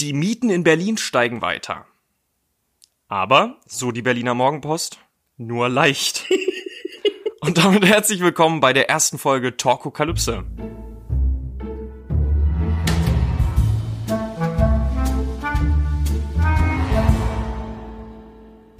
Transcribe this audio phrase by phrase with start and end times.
[0.00, 1.84] Die Mieten in Berlin steigen weiter.
[3.08, 4.98] Aber, so die Berliner Morgenpost,
[5.36, 6.24] nur leicht.
[7.40, 10.46] Und damit herzlich willkommen bei der ersten Folge Talkokalypse.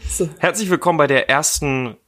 [0.09, 0.29] So.
[0.39, 1.99] Herzlich willkommen bei der ersten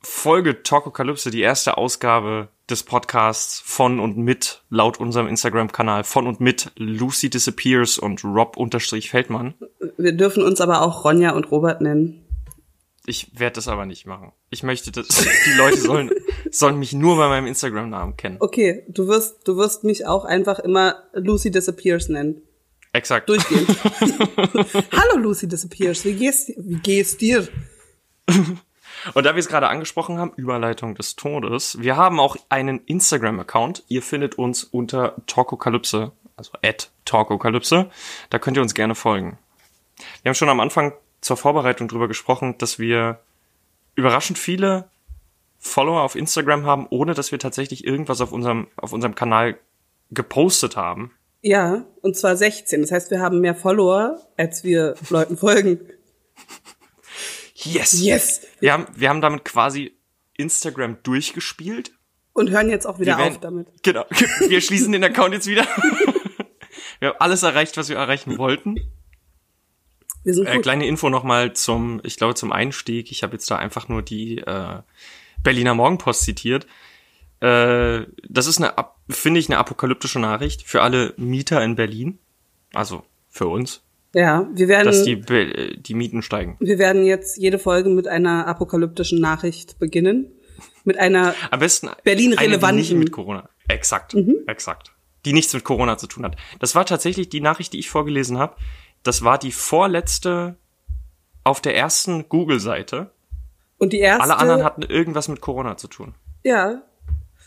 [0.00, 6.40] Folge Talkokalypse, die erste Ausgabe des Podcasts von und mit, laut unserem Instagram-Kanal, von und
[6.40, 9.54] mit Lucy Disappears und Rob-Feldmann.
[9.96, 12.24] Wir dürfen uns aber auch Ronja und Robert nennen.
[13.06, 14.32] Ich werde das aber nicht machen.
[14.50, 15.08] Ich möchte, dass
[15.46, 16.10] die Leute sollen,
[16.50, 18.36] sollen mich nur bei meinem Instagram-Namen kennen.
[18.40, 22.42] Okay, du wirst, du wirst mich auch einfach immer Lucy Disappears nennen.
[22.92, 23.28] Exakt.
[23.28, 23.66] Durchgehen.
[24.92, 27.48] Hallo Lucy Disappears, wie geht's, wie geht's dir?
[29.14, 33.84] Und da wir es gerade angesprochen haben, Überleitung des Todes, wir haben auch einen Instagram-Account.
[33.88, 37.90] Ihr findet uns unter Talkokalypse, also at Talkokalypse.
[38.30, 39.38] Da könnt ihr uns gerne folgen.
[40.22, 43.20] Wir haben schon am Anfang zur Vorbereitung drüber gesprochen, dass wir
[43.94, 44.88] überraschend viele
[45.58, 49.58] Follower auf Instagram haben, ohne dass wir tatsächlich irgendwas auf unserem, auf unserem Kanal
[50.10, 51.12] gepostet haben.
[51.42, 52.82] Ja, und zwar 16.
[52.82, 55.80] Das heißt, wir haben mehr Follower, als wir Leuten folgen.
[57.64, 58.00] Yes.
[58.00, 58.46] Yes.
[58.60, 59.96] Wir haben, wir haben damit quasi
[60.36, 61.92] Instagram durchgespielt.
[62.32, 63.82] Und hören jetzt auch wieder werden, auf damit.
[63.82, 64.04] Genau.
[64.48, 65.66] Wir schließen den Account jetzt wieder.
[67.00, 68.76] wir haben alles erreicht, was wir erreichen wollten.
[70.22, 70.62] Wir sind äh, gut.
[70.62, 73.10] Kleine Info nochmal zum, ich glaube, zum Einstieg.
[73.10, 74.82] Ich habe jetzt da einfach nur die äh,
[75.42, 76.68] Berliner Morgenpost zitiert.
[77.40, 78.72] Äh, das ist eine,
[79.08, 82.20] finde ich, eine apokalyptische Nachricht für alle Mieter in Berlin.
[82.72, 83.82] Also für uns.
[84.18, 84.86] Ja, wir werden.
[84.86, 86.56] Dass die, die Mieten steigen.
[86.58, 90.32] Wir werden jetzt jede Folge mit einer apokalyptischen Nachricht beginnen.
[90.82, 92.78] Mit einer Am besten Berlin-relevanten.
[92.78, 93.48] Nicht mit Corona.
[93.68, 94.38] Exakt, mhm.
[94.48, 94.90] exakt.
[95.24, 96.34] Die nichts mit Corona zu tun hat.
[96.58, 98.56] Das war tatsächlich die Nachricht, die ich vorgelesen habe.
[99.04, 100.56] Das war die vorletzte
[101.44, 103.12] auf der ersten Google-Seite.
[103.78, 104.24] Und die erste.
[104.24, 106.16] Alle anderen hatten irgendwas mit Corona zu tun.
[106.42, 106.82] Ja,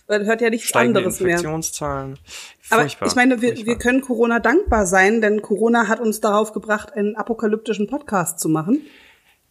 [0.08, 2.12] weil hört ja nichts Steigende anderes Infektionszahlen.
[2.12, 2.20] mehr.
[2.60, 3.02] Furchtbar.
[3.02, 6.94] Aber ich meine, wir, wir können Corona dankbar sein, denn Corona hat uns darauf gebracht,
[6.94, 8.86] einen apokalyptischen Podcast zu machen.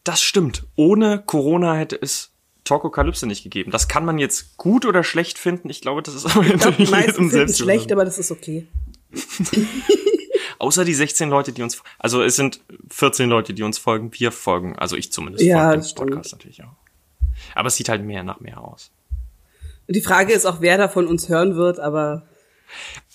[0.04, 0.66] Das stimmt.
[0.76, 2.30] Ohne Corona hätte es
[2.64, 3.70] Talkokalypse nicht gegeben.
[3.70, 5.68] Das kann man jetzt gut oder schlecht finden.
[5.70, 8.66] Ich glaube, das ist aber natürlich meistens selbst schlecht, aber das ist okay.
[10.58, 12.60] Außer die 16 Leute, die uns, also es sind
[12.90, 14.10] 14 Leute, die uns folgen.
[14.12, 16.76] Wir folgen, also ich zumindest ja, folge dem Podcast natürlich auch.
[17.54, 18.92] Aber es sieht halt mehr nach mehr aus.
[19.90, 22.26] Die Frage ist auch, wer da von uns hören wird, aber.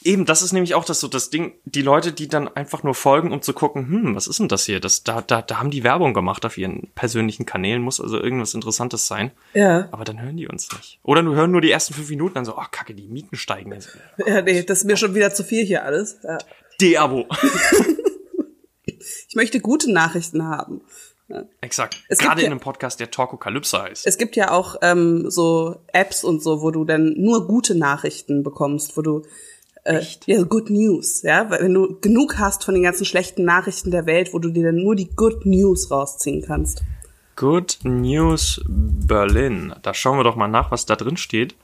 [0.04, 2.94] Eben, das ist nämlich auch das so das Ding, die Leute, die dann einfach nur
[2.94, 4.82] folgen, um zu gucken, hm, was ist denn das hier?
[4.82, 8.54] Das, da, da, da haben die Werbung gemacht auf ihren persönlichen Kanälen, muss also irgendwas
[8.54, 9.32] Interessantes sein.
[9.54, 9.88] Ja.
[9.92, 11.00] Aber dann hören die uns nicht.
[11.02, 13.72] Oder nur hören nur die ersten fünf Minuten, dann so, oh kacke, die Mieten steigen
[13.72, 13.98] jetzt.
[14.28, 16.20] Ja, nee, das ist mir schon wieder zu viel hier alles.
[16.24, 16.38] Ja.
[16.82, 17.28] De-Abo.
[18.86, 20.82] ich möchte gute Nachrichten haben.
[21.28, 21.44] Ja.
[21.62, 22.04] Exakt.
[22.08, 24.06] Es Gerade in einem Podcast, der Talkokalypse heißt.
[24.06, 28.44] Es gibt ja auch ähm, so Apps und so, wo du dann nur gute Nachrichten
[28.44, 29.24] bekommst, wo du
[29.86, 30.28] äh, Echt?
[30.28, 34.34] ja Good News, ja, wenn du genug hast von den ganzen schlechten Nachrichten der Welt,
[34.34, 36.84] wo du dir dann nur die Good News rausziehen kannst.
[37.36, 39.74] Good News Berlin.
[39.82, 41.56] Da schauen wir doch mal nach, was da drin steht.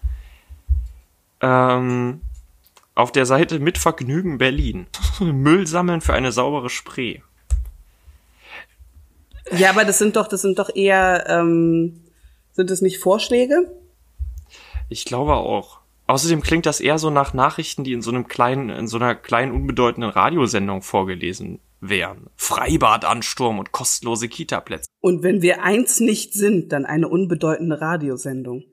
[1.40, 2.22] Ähm,
[2.94, 4.88] auf der Seite mit Vergnügen Berlin.
[5.20, 7.20] Müll sammeln für eine saubere Spree.
[9.58, 12.02] Ja, aber das sind doch, das sind doch eher, ähm,
[12.54, 13.72] sind das nicht Vorschläge?
[14.90, 15.80] Ich glaube auch.
[16.08, 19.16] Außerdem klingt das eher so nach Nachrichten, die in so einem kleinen, in so einer
[19.16, 22.30] kleinen unbedeutenden Radiosendung vorgelesen wären.
[22.36, 24.88] Freibaдаnsturm und kostenlose Kita-Plätze.
[25.00, 28.64] Und wenn wir eins nicht sind, dann eine unbedeutende Radiosendung.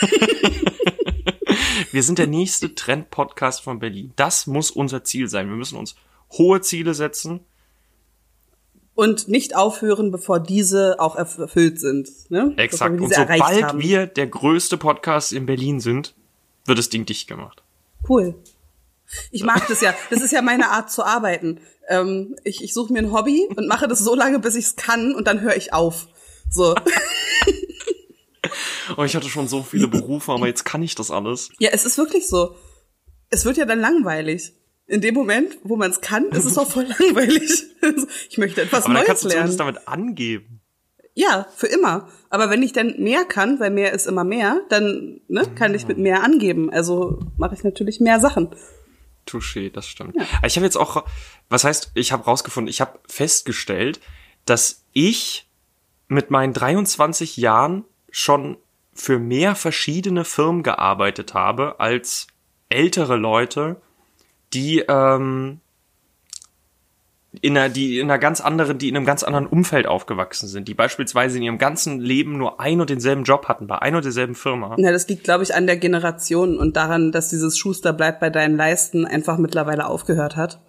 [1.92, 4.12] wir sind der nächste Trend-Podcast von Berlin.
[4.16, 5.48] Das muss unser Ziel sein.
[5.48, 5.94] Wir müssen uns
[6.32, 7.40] hohe Ziele setzen
[8.98, 12.10] und nicht aufhören, bevor diese auch erfüllt sind.
[12.30, 12.52] Ne?
[12.56, 13.00] Exakt.
[13.00, 16.16] Und sobald wir der größte Podcast in Berlin sind,
[16.64, 17.62] wird das Ding dicht gemacht.
[18.08, 18.34] Cool.
[19.30, 19.94] Ich mag das ja.
[20.10, 21.60] Das ist ja meine Art zu arbeiten.
[21.88, 24.74] Ähm, ich ich suche mir ein Hobby und mache das so lange, bis ich es
[24.74, 26.08] kann und dann höre ich auf.
[26.50, 26.74] So.
[28.96, 31.50] oh, ich hatte schon so viele Berufe, aber jetzt kann ich das alles.
[31.60, 32.56] Ja, es ist wirklich so.
[33.30, 34.54] Es wird ja dann langweilig
[34.88, 37.64] in dem Moment, wo man es kann, ist es auch voll langweilig.
[38.30, 39.56] ich möchte etwas Aber Neues kannst du lernen.
[39.56, 40.60] damit angeben.
[41.14, 42.08] Ja, für immer.
[42.30, 45.86] Aber wenn ich dann mehr kann, weil mehr ist immer mehr, dann ne, kann ich
[45.86, 46.70] mit mehr angeben.
[46.70, 48.48] Also mache ich natürlich mehr Sachen.
[49.26, 50.16] Touché, das stimmt.
[50.16, 50.22] Ja.
[50.46, 51.04] Ich habe jetzt auch,
[51.48, 54.00] was heißt, ich habe rausgefunden, ich habe festgestellt,
[54.46, 55.50] dass ich
[56.06, 58.56] mit meinen 23 Jahren schon
[58.94, 62.28] für mehr verschiedene Firmen gearbeitet habe als
[62.68, 63.80] ältere Leute,
[64.52, 65.60] die ähm,
[67.40, 70.66] in einer, die in einer ganz anderen, die in einem ganz anderen Umfeld aufgewachsen sind,
[70.66, 74.04] die beispielsweise in ihrem ganzen Leben nur ein und denselben Job hatten, bei einer und
[74.04, 74.76] derselben Firma.
[74.78, 78.30] Ja, das liegt, glaube ich, an der Generation und daran, dass dieses Schuster bleibt bei
[78.30, 80.62] deinen Leisten einfach mittlerweile aufgehört hat.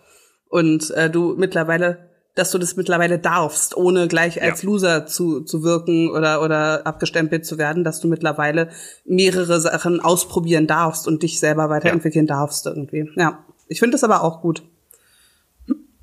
[0.50, 4.66] Und äh, du mittlerweile, dass du das mittlerweile darfst, ohne gleich als ja.
[4.68, 8.70] Loser zu, zu wirken oder, oder abgestempelt zu werden, dass du mittlerweile
[9.06, 12.36] mehrere Sachen ausprobieren darfst und dich selber weiterentwickeln ja.
[12.36, 13.10] darfst irgendwie.
[13.16, 13.46] Ja.
[13.70, 14.64] Ich finde das aber auch gut.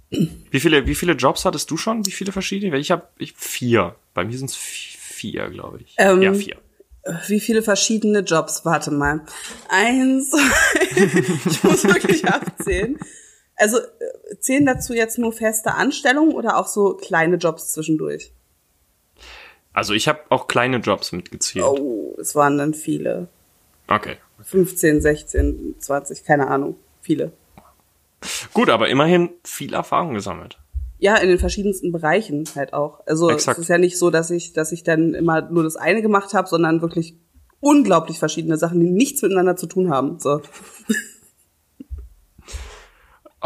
[0.08, 2.06] Wie viele, wie viele Jobs hattest du schon?
[2.06, 2.78] Wie viele verschiedene?
[2.78, 3.96] Ich habe ich, vier.
[4.14, 5.94] Bei mir sind es vier, glaube ich.
[5.98, 6.56] Ähm, ja, vier.
[7.26, 8.64] Wie viele verschiedene Jobs?
[8.64, 9.26] Warte mal.
[9.68, 10.32] Eins.
[11.46, 12.98] ich muss wirklich abzählen.
[13.56, 18.32] Also äh, zählen dazu jetzt nur feste Anstellungen oder auch so kleine Jobs zwischendurch?
[19.72, 21.64] Also ich habe auch kleine Jobs mitgezählt.
[21.64, 23.28] Oh, es waren dann viele.
[23.88, 24.16] Okay.
[24.42, 26.76] 15, 16, 20, keine Ahnung.
[27.00, 27.32] Viele.
[28.52, 30.58] Gut, aber immerhin viel Erfahrung gesammelt.
[30.98, 33.00] Ja, in den verschiedensten Bereichen halt auch.
[33.06, 33.58] Also Exakt.
[33.58, 36.32] es ist ja nicht so, dass ich, dass ich dann immer nur das eine gemacht
[36.32, 37.16] habe, sondern wirklich
[37.60, 40.18] unglaublich verschiedene Sachen, die nichts miteinander zu tun haben.
[40.20, 40.42] So.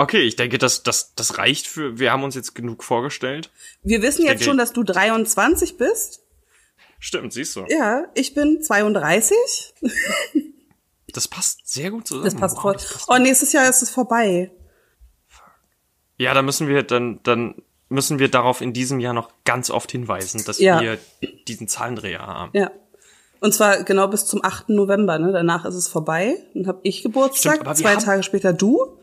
[0.01, 1.99] Okay, ich denke, das, das, das reicht für.
[1.99, 3.51] Wir haben uns jetzt genug vorgestellt.
[3.83, 6.23] Wir wissen ich jetzt denke, schon, dass du 23 bist.
[6.99, 7.67] Stimmt, siehst du.
[7.69, 9.37] Ja, ich bin 32.
[11.13, 12.25] Das passt sehr gut zusammen.
[12.25, 12.73] Das passt wow, voll.
[12.75, 14.51] Das passt oh, nächstes Jahr ist es vorbei.
[16.21, 17.55] Ja, da müssen wir dann, dann
[17.89, 20.79] müssen wir darauf in diesem Jahr noch ganz oft hinweisen, dass ja.
[20.79, 20.99] wir
[21.49, 22.51] diesen Zahlendreher haben.
[22.53, 22.71] Ja.
[23.41, 24.69] Und zwar genau bis zum 8.
[24.69, 25.33] November, ne?
[25.33, 26.37] Danach ist es vorbei.
[26.53, 28.99] Dann hab ich Geburtstag, Stimmt, zwei Tage später du.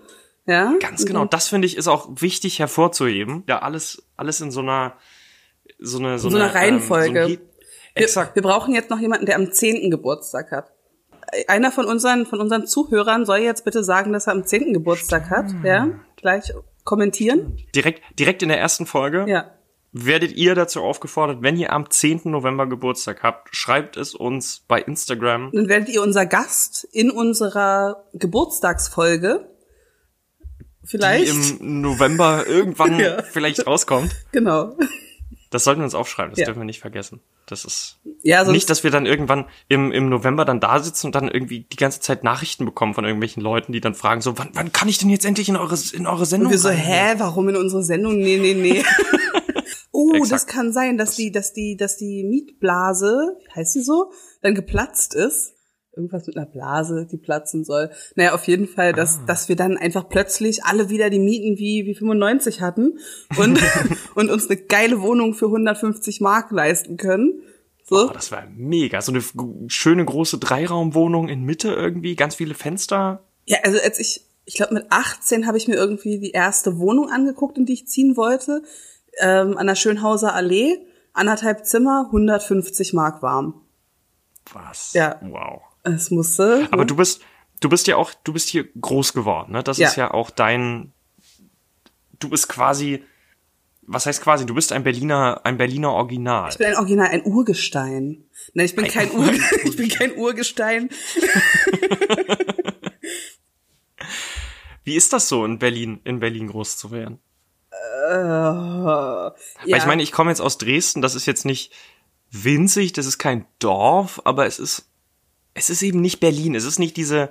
[0.46, 0.76] Ja.
[0.80, 1.24] Ganz genau.
[1.24, 1.32] Mhm.
[1.32, 3.44] Das finde ich ist auch wichtig hervorzuheben.
[3.48, 4.94] Ja, alles, alles in so einer,
[5.80, 7.24] so eine, so, so eine, Reihenfolge.
[7.24, 7.40] Ähm, so
[7.96, 8.36] Exakt.
[8.36, 9.90] Wir, wir brauchen jetzt noch jemanden, der am 10.
[9.90, 10.72] Geburtstag hat.
[11.48, 14.72] Einer von unseren, von unseren Zuhörern soll jetzt bitte sagen, dass er am 10.
[14.72, 15.48] Geburtstag hat.
[15.64, 16.54] Ja, gleich
[16.88, 17.58] kommentieren.
[17.76, 19.26] Direkt, direkt in der ersten Folge.
[19.28, 19.52] Ja.
[19.92, 22.22] Werdet ihr dazu aufgefordert, wenn ihr am 10.
[22.26, 25.52] November Geburtstag habt, schreibt es uns bei Instagram.
[25.54, 29.50] Dann werdet ihr unser Gast in unserer Geburtstagsfolge.
[30.84, 31.34] Vielleicht.
[31.34, 33.22] Die im November irgendwann ja.
[33.22, 34.16] vielleicht rauskommt.
[34.32, 34.78] Genau.
[35.50, 36.46] Das sollten wir uns aufschreiben, das ja.
[36.46, 37.22] dürfen wir nicht vergessen.
[37.46, 41.16] Das ist ja, nicht, dass wir dann irgendwann im, im November dann da sitzen und
[41.16, 44.50] dann irgendwie die ganze Zeit Nachrichten bekommen von irgendwelchen Leuten, die dann fragen so, wann,
[44.54, 46.48] wann kann ich denn jetzt endlich in eure, in eure Sendung?
[46.48, 48.18] Und wir so, hä, warum in unsere Sendung?
[48.18, 48.84] Nee, nee, nee.
[49.92, 50.32] oh, Exakt.
[50.32, 54.12] das kann sein, dass die, dass die, dass die Mietblase, heißt sie so,
[54.42, 55.57] dann geplatzt ist
[55.98, 57.90] irgendwas mit einer Blase, die platzen soll.
[58.16, 59.24] Naja, auf jeden Fall, dass, ah.
[59.28, 63.00] dass wir dann einfach plötzlich alle wieder die Mieten wie, wie 95 hatten
[63.38, 63.60] und,
[64.16, 67.42] und uns eine geile Wohnung für 150 Mark leisten können.
[67.84, 68.10] So.
[68.10, 69.02] Oh, das war mega.
[69.02, 69.24] So eine
[69.68, 73.24] schöne große Dreiraumwohnung in Mitte irgendwie, ganz viele Fenster.
[73.46, 77.10] Ja, also als ich, ich glaube mit 18 habe ich mir irgendwie die erste Wohnung
[77.10, 78.62] angeguckt, in die ich ziehen wollte,
[79.20, 80.78] ähm, an der Schönhauser Allee,
[81.14, 83.62] anderthalb Zimmer, 150 Mark warm.
[84.54, 84.94] Was?
[84.94, 85.20] Ja.
[85.22, 85.62] Wow.
[85.94, 86.68] Es musste.
[86.72, 87.22] Aber du bist,
[87.60, 89.64] du bist ja auch, du bist hier groß geworden, ne?
[89.64, 89.88] Das ja.
[89.88, 90.94] ist ja auch dein,
[92.20, 93.04] du bist quasi,
[93.82, 96.50] was heißt quasi, du bist ein Berliner, ein Berliner Original.
[96.52, 98.26] Ich bin ein Original, ein Urgestein.
[98.54, 99.32] Nein, ich bin ein kein Ur,
[99.64, 100.90] ich bin kein Urgestein.
[104.84, 107.20] Wie ist das so in Berlin, in Berlin groß zu werden?
[107.74, 109.36] Uh, ja.
[109.66, 111.74] Weil ich meine, ich komme jetzt aus Dresden, das ist jetzt nicht
[112.32, 114.87] winzig, das ist kein Dorf, aber es ist
[115.58, 117.30] es ist eben nicht Berlin, es ist nicht diese,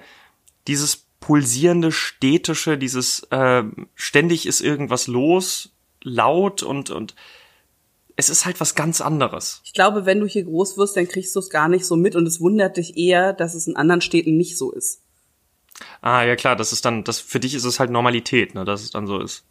[0.67, 3.63] dieses pulsierende, städtische, dieses äh,
[3.95, 5.71] ständig ist irgendwas los,
[6.03, 7.15] laut und, und
[8.17, 9.61] es ist halt was ganz anderes.
[9.65, 12.17] Ich glaube, wenn du hier groß wirst, dann kriegst du es gar nicht so mit
[12.17, 15.03] und es wundert dich eher, dass es in anderen Städten nicht so ist.
[16.01, 18.83] Ah, ja klar, das ist dann, das für dich ist es halt Normalität, ne, dass
[18.83, 19.45] es dann so ist.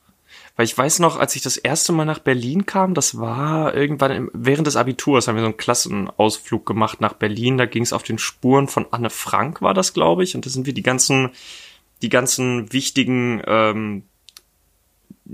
[0.55, 4.11] Weil ich weiß noch, als ich das erste Mal nach Berlin kam, das war irgendwann
[4.11, 7.57] im, während des Abiturs, haben wir so einen Klassenausflug gemacht nach Berlin.
[7.57, 10.35] Da ging es auf den Spuren von Anne Frank, war das, glaube ich.
[10.35, 11.31] Und da sind wir die ganzen,
[12.01, 14.03] die ganzen wichtigen ähm,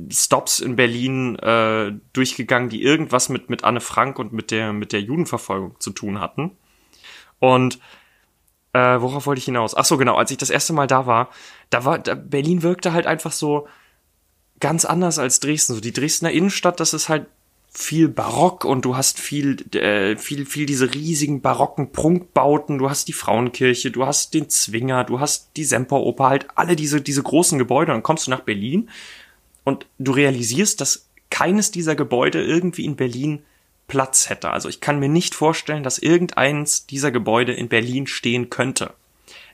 [0.09, 4.91] Stops in Berlin äh, durchgegangen, die irgendwas mit, mit Anne Frank und mit der, mit
[4.91, 6.57] der Judenverfolgung zu tun hatten.
[7.37, 7.79] Und
[8.73, 9.75] äh, worauf wollte ich hinaus?
[9.75, 11.29] Ach so, genau, als ich das erste Mal da war,
[11.69, 13.67] da war, da, Berlin wirkte halt einfach so,
[14.61, 15.75] ganz anders als Dresden.
[15.75, 17.25] So die Dresdner Innenstadt, das ist halt
[17.73, 22.77] viel barock und du hast viel, äh, viel, viel diese riesigen barocken Prunkbauten.
[22.77, 27.01] Du hast die Frauenkirche, du hast den Zwinger, du hast die Semperoper, halt alle diese,
[27.01, 27.91] diese großen Gebäude.
[27.91, 28.89] Und dann kommst du nach Berlin
[29.63, 33.43] und du realisierst, dass keines dieser Gebäude irgendwie in Berlin
[33.87, 34.51] Platz hätte.
[34.51, 38.93] Also ich kann mir nicht vorstellen, dass irgendeins dieser Gebäude in Berlin stehen könnte.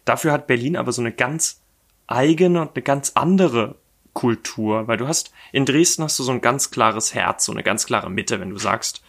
[0.06, 1.60] Dafür hat Berlin aber so eine ganz
[2.08, 3.76] eigene und eine ganz andere
[4.18, 7.62] Kultur, weil du hast, in Dresden hast du so ein ganz klares Herz, so eine
[7.62, 9.04] ganz klare Mitte, wenn du sagst,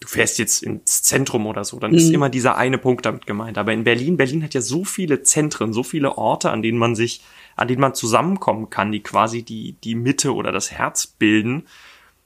[0.00, 1.98] du fährst jetzt ins Zentrum oder so, dann mhm.
[1.98, 3.58] ist immer dieser eine Punkt damit gemeint.
[3.58, 6.94] Aber in Berlin, Berlin hat ja so viele Zentren, so viele Orte, an denen man
[6.94, 7.20] sich,
[7.56, 11.66] an denen man zusammenkommen kann, die quasi die, die Mitte oder das Herz bilden.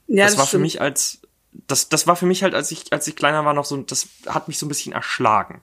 [0.06, 0.60] Ja, das, das war stimmt.
[0.60, 1.22] für mich als,
[1.66, 4.06] das, das war für mich halt, als ich, als ich kleiner war, noch so, das
[4.26, 5.60] hat mich so ein bisschen erschlagen.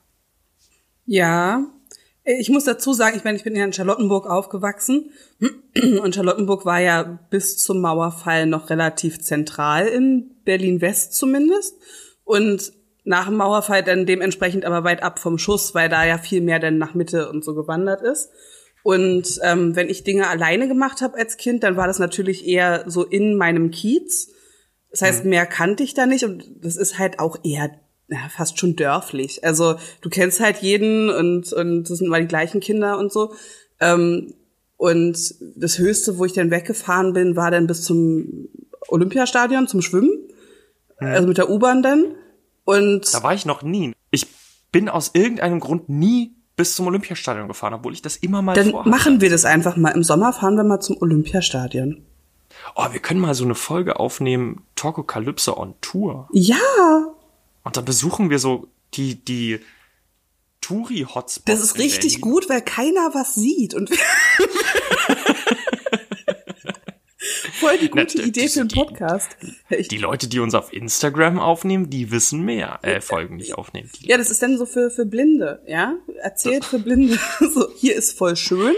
[1.06, 1.64] Ja,
[2.24, 5.12] ich muss dazu sagen, ich meine, ich bin ja in Charlottenburg aufgewachsen
[6.02, 11.76] und Charlottenburg war ja bis zum Mauerfall noch relativ zentral in Berlin-West zumindest
[12.24, 12.74] und
[13.04, 16.60] nach dem Mauerfall dann dementsprechend aber weit ab vom Schuss, weil da ja viel mehr
[16.60, 18.30] dann nach Mitte und so gewandert ist.
[18.84, 22.84] Und ähm, wenn ich Dinge alleine gemacht habe als Kind, dann war das natürlich eher
[22.88, 24.30] so in meinem Kiez.
[24.92, 25.32] Das heißt, mhm.
[25.32, 27.72] mehr kannte ich da nicht und das ist halt auch eher
[28.10, 29.44] ja, fast schon dörflich.
[29.44, 33.34] Also du kennst halt jeden und, und das sind immer die gleichen Kinder und so.
[33.80, 34.34] Ähm,
[34.78, 38.48] und das Höchste, wo ich dann weggefahren bin, war dann bis zum
[38.88, 40.12] Olympiastadion zum Schwimmen.
[40.98, 41.08] Hm.
[41.08, 42.16] Also mit der U-Bahn dann.
[42.66, 43.94] Und da war ich noch nie.
[44.12, 44.28] Ich
[44.72, 48.72] bin aus irgendeinem Grund nie bis zum Olympiastadion gefahren, obwohl ich das immer mal Dann
[48.72, 48.90] vorhatte.
[48.90, 49.92] machen wir das einfach mal.
[49.92, 52.04] Im Sommer fahren wir mal zum Olympiastadion.
[52.76, 56.28] Oh, wir können mal so eine Folge aufnehmen, Torkokalypse on Tour.
[56.32, 56.58] Ja,
[57.64, 59.60] und dann besuchen wir so die, die
[60.62, 61.46] Touri-Hotspots.
[61.46, 62.22] Das ist richtig Berlin.
[62.22, 63.74] gut, weil keiner was sieht.
[63.74, 63.90] Und
[67.60, 69.36] Voll die gute Na, Idee für einen Podcast.
[69.70, 73.90] Die, die, Leute, die uns auf Instagram aufnehmen, die wissen mehr, äh, Folgen nicht aufnehmen.
[74.00, 75.96] Ja, das ist dann so für, für Blinde, ja?
[76.22, 77.20] Erzählt für Blinde.
[77.40, 78.76] so, hier ist voll schön.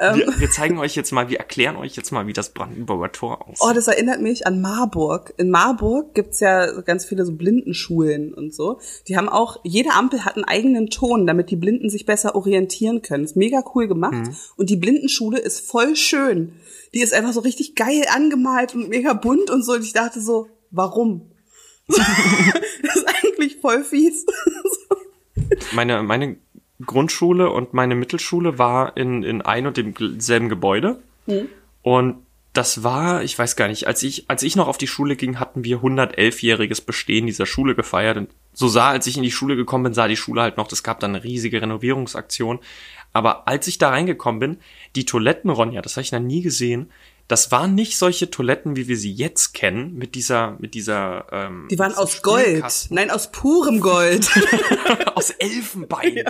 [0.00, 3.12] Ähm, wir, wir, zeigen euch jetzt mal, wir erklären euch jetzt mal, wie das Brandenburger
[3.12, 3.58] Tor aussieht.
[3.60, 5.34] Oh, das erinnert mich an Marburg.
[5.36, 8.80] In Marburg gibt's ja ganz viele so Blindenschulen und so.
[9.08, 13.02] Die haben auch, jede Ampel hat einen eigenen Ton, damit die Blinden sich besser orientieren
[13.02, 13.24] können.
[13.24, 14.14] Ist mega cool gemacht.
[14.14, 14.36] Mhm.
[14.56, 16.54] Und die Blindenschule ist voll schön.
[16.94, 19.74] Die ist einfach so richtig geil angemalt und mega bunt und so.
[19.74, 21.30] Und ich dachte so, warum?
[21.88, 24.24] das ist eigentlich voll fies.
[25.72, 26.38] meine, meine
[26.84, 31.00] Grundschule und meine Mittelschule war in, in ein und demselben Gebäude.
[31.26, 31.48] Mhm.
[31.82, 32.16] Und
[32.52, 35.38] das war, ich weiß gar nicht, als ich, als ich noch auf die Schule ging,
[35.38, 38.16] hatten wir 111-jähriges Bestehen dieser Schule gefeiert.
[38.16, 40.66] Und so sah, als ich in die Schule gekommen bin, sah die Schule halt noch,
[40.66, 42.58] das gab dann eine riesige Renovierungsaktion.
[43.12, 44.56] Aber als ich da reingekommen bin,
[44.96, 46.90] die Toiletten, Ronja, das habe ich noch nie gesehen,
[47.30, 51.26] das waren nicht solche Toiletten, wie wir sie jetzt kennen, mit dieser, mit dieser.
[51.30, 52.64] Ähm, die waren aus Gold.
[52.90, 54.28] Nein, aus purem Gold.
[55.14, 56.16] aus Elfenbein.
[56.16, 56.24] Ja.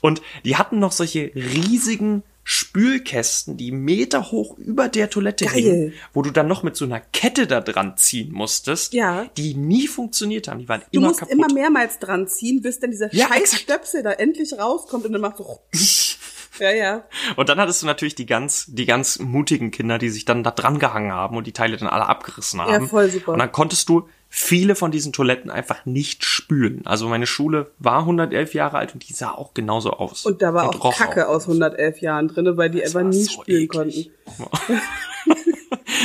[0.00, 5.54] Und die hatten noch solche riesigen Spülkästen, die Meter hoch über der Toilette Geil.
[5.54, 9.26] hingen, wo du dann noch mit so einer Kette da dran ziehen musstest, ja.
[9.36, 10.58] die nie funktioniert haben.
[10.58, 11.34] Die waren du immer musst kaputt.
[11.34, 15.20] immer mehrmals dran ziehen, bis dann dieser ja, scheiß Stöpsel da endlich rauskommt und dann
[15.20, 15.60] macht so
[16.58, 17.04] Ja, ja.
[17.36, 20.50] Und dann hattest du natürlich die ganz, die ganz mutigen Kinder, die sich dann da
[20.50, 22.72] dran gehangen haben und die Teile dann alle abgerissen haben.
[22.72, 23.32] Ja, voll super.
[23.32, 26.82] Und dann konntest du viele von diesen Toiletten einfach nicht spülen.
[26.84, 30.26] Also meine Schule war 111 Jahre alt und die sah auch genauso aus.
[30.26, 31.36] Und da war und auch Kacke auch.
[31.36, 34.10] aus 111 Jahren drin, weil die das einfach nie so spülen eklig.
[34.26, 34.80] konnten.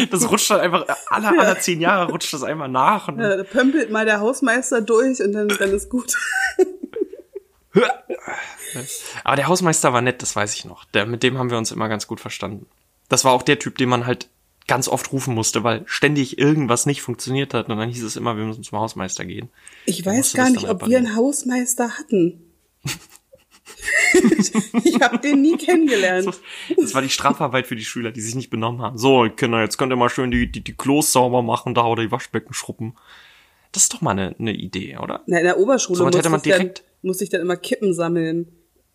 [0.12, 1.34] das rutscht dann einfach, alle, ja.
[1.38, 3.10] alle zehn Jahre rutscht das einmal nach.
[3.10, 6.16] Und ja, da pömpelt mal der Hausmeister durch und dann, dann ist gut.
[9.24, 10.86] Aber der Hausmeister war nett, das weiß ich noch.
[10.86, 12.68] Der, mit dem haben wir uns immer ganz gut verstanden.
[13.10, 14.30] Das war auch der Typ, den man halt
[14.68, 18.38] ganz oft rufen musste, weil ständig irgendwas nicht funktioniert hat und dann hieß es immer,
[18.38, 19.50] wir müssen zum Hausmeister gehen.
[19.86, 22.42] Ich weiß gar nicht, ob wir einen Hausmeister hatten.
[24.84, 26.40] ich habe den nie kennengelernt.
[26.78, 28.98] Das war die Strafarbeit für die Schüler, die sich nicht benommen haben.
[28.98, 32.04] So, Kinder, jetzt könnt ihr mal schön die, die, die Klos sauber machen da oder
[32.04, 32.96] die Waschbecken schruppen.
[33.72, 35.22] Das ist doch mal eine, eine Idee, oder?
[35.26, 38.48] Na, in der Oberschule so, man direkt dann, musste ich dann immer Kippen sammeln.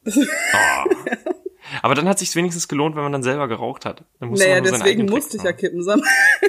[0.07, 0.13] Oh.
[1.83, 4.05] Aber dann hat sich wenigstens gelohnt, wenn man dann selber geraucht hat.
[4.21, 6.09] Dann naja, deswegen musste ich ja Kippen sammeln.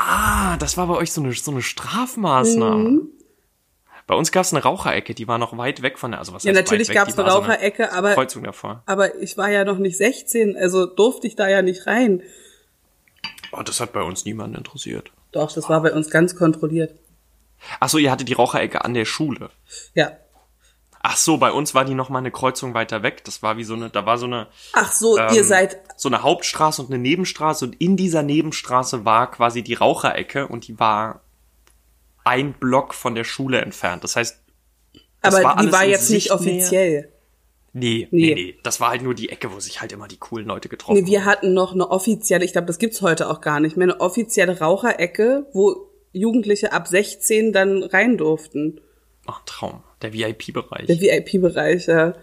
[0.00, 2.88] Ah, das war bei euch so eine, so eine Strafmaßnahme.
[2.88, 3.08] Mhm.
[4.06, 6.44] Bei uns gab es eine Raucherecke, die war noch weit weg von der, also was
[6.44, 8.82] Ja, natürlich gab es eine Raucherecke, so aber, Kreuzung davor.
[8.86, 12.22] aber ich war ja noch nicht 16, also durfte ich da ja nicht rein.
[13.50, 15.10] Oh, das hat bei uns niemanden interessiert.
[15.32, 16.94] Doch, das war bei uns ganz kontrolliert.
[17.80, 19.50] Ach so, ihr hattet die Raucherecke an der Schule.
[19.94, 20.12] Ja.
[21.00, 23.24] Ach so, bei uns war die noch mal eine Kreuzung weiter weg.
[23.24, 24.48] Das war wie so eine, da war so eine.
[24.72, 29.04] Ach so, ähm, ihr seid so eine Hauptstraße und eine Nebenstraße und in dieser Nebenstraße
[29.04, 31.22] war quasi die Raucherecke und die war
[32.24, 34.04] ein Block von der Schule entfernt.
[34.04, 34.38] Das heißt,
[35.22, 37.12] das aber war die war jetzt nicht offiziell.
[37.72, 38.58] Nee, nee, nee, nee.
[38.62, 41.04] Das war halt nur die Ecke, wo sich halt immer die coolen Leute getroffen haben.
[41.04, 43.86] Nee, wir hatten noch eine offizielle, ich glaube, das gibt's heute auch gar nicht mehr,
[43.86, 48.80] eine offizielle Raucherecke, wo Jugendliche ab 16 dann rein durften.
[49.26, 49.82] Ach, Traum.
[50.02, 50.86] Der VIP-Bereich.
[50.86, 52.14] Der VIP-Bereich, ja.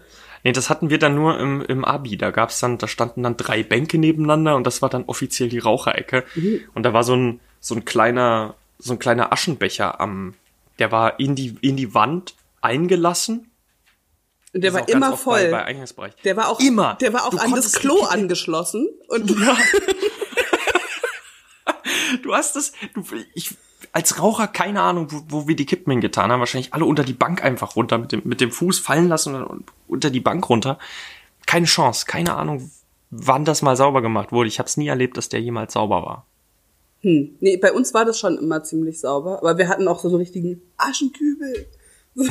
[0.44, 2.16] Nee, das hatten wir dann nur im, im Abi.
[2.16, 5.58] Da gab's dann, da standen dann drei Bänke nebeneinander und das war dann offiziell die
[5.58, 6.24] Raucherecke.
[6.34, 6.60] Mhm.
[6.74, 10.34] Und da war so ein, so ein kleiner, so ein kleiner Aschenbecher am,
[10.78, 13.50] der war in die, in die Wand eingelassen.
[14.54, 15.50] Und der war immer voll.
[15.50, 16.96] Bei, bei der war auch immer.
[17.00, 18.88] Der war auch du an das Klo angeschlossen.
[19.08, 19.56] Und ja.
[22.22, 23.02] du hast das, du,
[23.34, 23.54] ich,
[23.92, 26.40] als Raucher keine Ahnung, wo, wo wir die Kippen hingetan haben.
[26.40, 29.64] Wahrscheinlich alle unter die Bank einfach runter, mit dem, mit dem Fuß fallen lassen und
[29.86, 30.78] unter die Bank runter.
[31.46, 32.70] Keine Chance, keine Ahnung,
[33.10, 34.48] wann das mal sauber gemacht wurde.
[34.48, 36.26] Ich habe es nie erlebt, dass der jemals sauber war.
[37.02, 37.36] Hm.
[37.40, 40.16] Nee, bei uns war das schon immer ziemlich sauber, aber wir hatten auch so einen
[40.16, 41.66] richtigen Aschenkübel.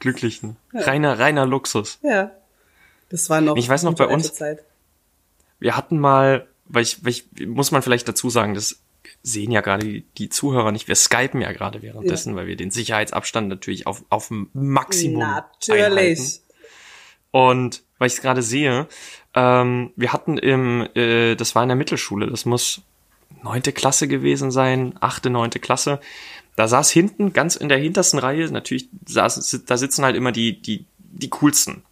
[0.00, 0.56] Glücklichen.
[0.72, 0.80] Ja.
[0.80, 1.98] Reiner, reiner Luxus.
[2.02, 2.32] Ja.
[3.10, 3.56] Das war noch.
[3.56, 4.32] Ich weiß noch bei uns.
[4.32, 4.64] Zeit.
[5.58, 8.80] Wir hatten mal weil ich, weil ich, muss man vielleicht dazu sagen, das
[9.22, 10.88] sehen ja gerade die, die Zuhörer nicht.
[10.88, 12.36] Wir skypen ja gerade währenddessen, ja.
[12.36, 15.84] weil wir den Sicherheitsabstand natürlich auf, auf Maximum Natürlich.
[15.84, 16.22] Einhalten.
[17.32, 18.88] Und weil ich es gerade sehe,
[19.34, 22.82] ähm, wir hatten im, äh, das war in der Mittelschule, das muss
[23.42, 26.00] neunte Klasse gewesen sein, achte, neunte Klasse.
[26.56, 30.60] Da saß hinten, ganz in der hintersten Reihe, natürlich saß, da sitzen halt immer die,
[30.60, 31.84] die, die coolsten.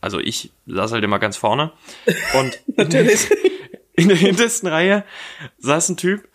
[0.00, 1.72] Also ich saß halt immer ganz vorne.
[2.34, 3.28] Und natürlich
[4.02, 5.04] in der hintersten Reihe
[5.58, 6.28] saß ein Typ,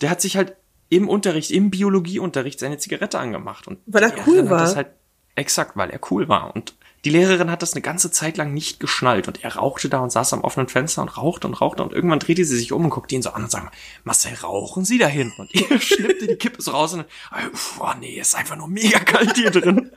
[0.00, 0.56] der hat sich halt
[0.88, 3.66] im Unterricht, im Biologieunterricht seine Zigarette angemacht.
[3.66, 4.60] Und weil er cool war.
[4.60, 4.88] Das halt,
[5.34, 6.54] exakt, weil er cool war.
[6.54, 9.98] Und die Lehrerin hat das eine ganze Zeit lang nicht geschnallt und er rauchte da
[9.98, 12.84] und saß am offenen Fenster und rauchte und rauchte und irgendwann drehte sie sich um
[12.84, 15.42] und guckte ihn so an und sagte, Marcel, rauchen Sie da hinten?
[15.42, 17.04] Und er schnippte die Kippe so raus und,
[17.78, 19.92] oh nee, ist einfach nur mega kalt hier drin.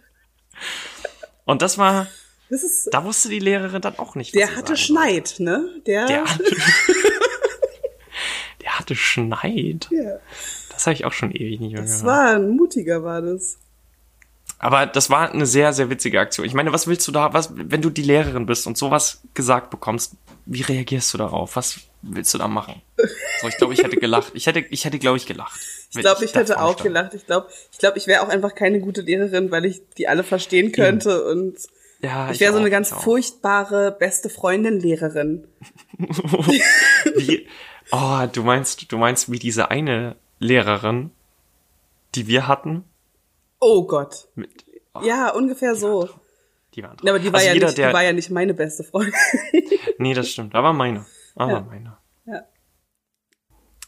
[1.45, 2.07] Und das war,
[2.49, 4.33] das ist, da wusste die Lehrerin dann auch nicht.
[4.35, 5.69] Der hatte Schneid, ne?
[5.85, 6.55] Der, der hatte,
[8.61, 9.87] der hatte Schneid.
[9.91, 10.19] Ja.
[10.69, 12.07] Das habe ich auch schon ewig nicht mehr das gehört.
[12.07, 13.57] Das war ein mutiger, war das.
[14.59, 16.45] Aber das war eine sehr, sehr witzige Aktion.
[16.45, 19.69] Ich meine, was willst du da, was, wenn du die Lehrerin bist und sowas gesagt
[19.69, 20.13] bekommst,
[20.45, 21.55] wie reagierst du darauf?
[21.55, 22.81] Was willst du da machen?
[23.41, 24.31] So, ich glaube, ich hätte gelacht.
[24.33, 25.59] Ich hätte, ich hätte, glaube ich, gelacht.
[25.91, 26.83] Ich glaube, ich, ich hätte auch stand.
[26.83, 27.13] gelacht.
[27.13, 30.23] Ich glaube, ich glaube, ich wäre auch einfach keine gute Lehrerin, weil ich die alle
[30.23, 31.39] verstehen könnte mhm.
[31.39, 31.57] und
[32.01, 35.47] ja, ich wäre so eine ganz furchtbare beste Freundin Lehrerin.
[35.97, 37.47] wie,
[37.91, 41.11] oh, du meinst, du meinst wie diese eine Lehrerin,
[42.15, 42.83] die wir hatten?
[43.59, 44.27] Oh Gott.
[44.35, 46.03] Mit, oh, ja, ungefähr so.
[46.03, 46.21] War
[46.77, 48.53] die war ja, aber die war, also ja jeder, nicht, die war ja nicht meine
[48.53, 49.13] beste Freundin.
[49.97, 50.53] nee, das stimmt.
[50.53, 51.05] Aber meine.
[51.35, 51.61] Aber ja.
[51.61, 51.97] meine.
[52.25, 52.43] Ja.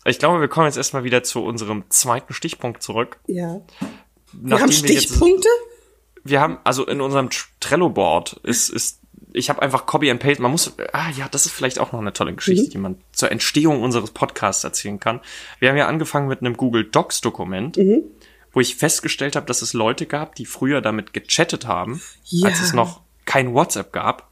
[0.05, 3.19] Ich glaube, wir kommen jetzt erstmal wieder zu unserem zweiten Stichpunkt zurück.
[3.27, 3.61] Ja.
[4.33, 5.47] Wir haben Stichpunkte?
[5.47, 5.68] Wir jetzt,
[6.23, 7.29] wir haben, also in unserem
[7.59, 8.99] Trello-Board ist, ist,
[9.33, 10.41] ich habe einfach Copy and Paste.
[10.41, 12.71] Man muss, ah ja, das ist vielleicht auch noch eine tolle Geschichte, mhm.
[12.71, 15.21] die man zur Entstehung unseres Podcasts erzählen kann.
[15.59, 18.03] Wir haben ja angefangen mit einem Google Docs-Dokument, mhm.
[18.51, 22.47] wo ich festgestellt habe, dass es Leute gab, die früher damit gechattet haben, ja.
[22.47, 24.29] als es noch kein WhatsApp gab.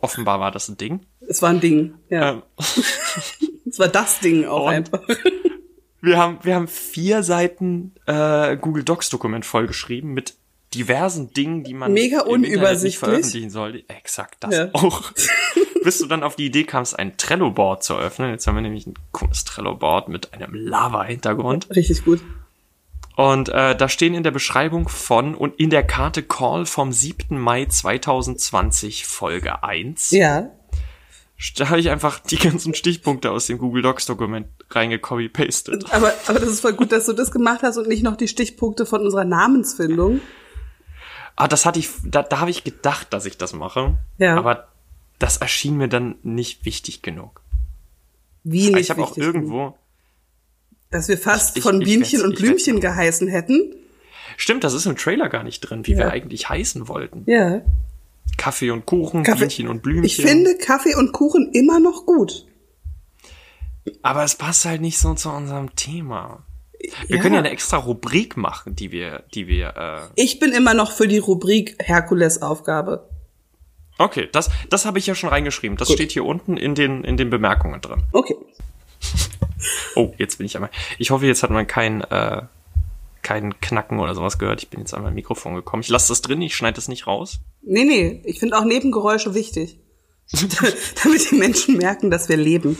[0.00, 1.00] Offenbar war das ein Ding.
[1.26, 2.32] Es war ein Ding, ja.
[2.32, 2.42] Ähm.
[3.66, 5.02] es war das Ding auch einfach.
[6.00, 10.34] Wir haben, wir haben vier Seiten äh, Google Docs Dokument vollgeschrieben mit
[10.76, 13.84] diversen Dingen, die man mega unübersichtlich nicht veröffentlichen soll.
[13.88, 14.68] Exakt, das ja.
[14.72, 15.12] auch.
[15.84, 18.30] Bis du dann auf die Idee kamst, ein Trello-Board zu öffnen.
[18.30, 21.68] Jetzt haben wir nämlich ein cooles Trello-Board mit einem Lava-Hintergrund.
[21.74, 22.20] Richtig gut.
[23.16, 27.38] Und äh, da stehen in der Beschreibung von und in der Karte Call vom 7.
[27.38, 30.10] Mai 2020 Folge 1.
[30.10, 30.50] Ja.
[31.56, 35.92] Da habe ich einfach die ganzen Stichpunkte aus dem Google Docs Dokument reingecopy-pastet.
[35.92, 38.28] Aber, aber das ist voll gut, dass du das gemacht hast und nicht noch die
[38.28, 40.20] Stichpunkte von unserer Namensfindung.
[41.36, 43.98] Ah, das hatte ich, da, da habe ich gedacht, dass ich das mache.
[44.18, 44.36] Ja.
[44.36, 44.68] Aber
[45.18, 47.42] das erschien mir dann nicht wichtig genug.
[48.42, 49.76] Wie nicht Ich habe auch irgendwo.
[50.90, 53.74] Dass wir fast ich, von ich, Bienchen ich, und Blümchen geheißen hätten.
[54.36, 55.98] Stimmt, das ist im Trailer gar nicht drin, wie ja.
[55.98, 57.24] wir eigentlich heißen wollten.
[57.26, 57.62] Ja.
[58.36, 59.40] Kaffee und Kuchen, Kaffee.
[59.40, 60.04] Bienchen und Blümchen.
[60.04, 62.46] Ich finde Kaffee und Kuchen immer noch gut.
[64.02, 66.44] Aber es passt halt nicht so zu unserem Thema.
[67.06, 67.22] Wir ja.
[67.22, 69.74] können ja eine extra Rubrik machen, die wir, die wir.
[69.76, 73.08] Äh ich bin immer noch für die Rubrik Herkules-Aufgabe.
[73.98, 75.76] Okay, das, das habe ich ja schon reingeschrieben.
[75.76, 75.96] Das Gut.
[75.96, 78.02] steht hier unten in den, in den Bemerkungen drin.
[78.12, 78.36] Okay.
[79.96, 80.70] oh, jetzt bin ich einmal.
[80.98, 82.42] Ich hoffe, jetzt hat man kein, äh,
[83.22, 84.62] kein Knacken oder sowas gehört.
[84.62, 85.82] Ich bin jetzt an mein Mikrofon gekommen.
[85.82, 87.40] Ich lasse das drin, ich schneide das nicht raus.
[87.62, 89.78] Nee, nee, ich finde auch Nebengeräusche wichtig.
[91.02, 92.76] damit die Menschen merken, dass wir leben.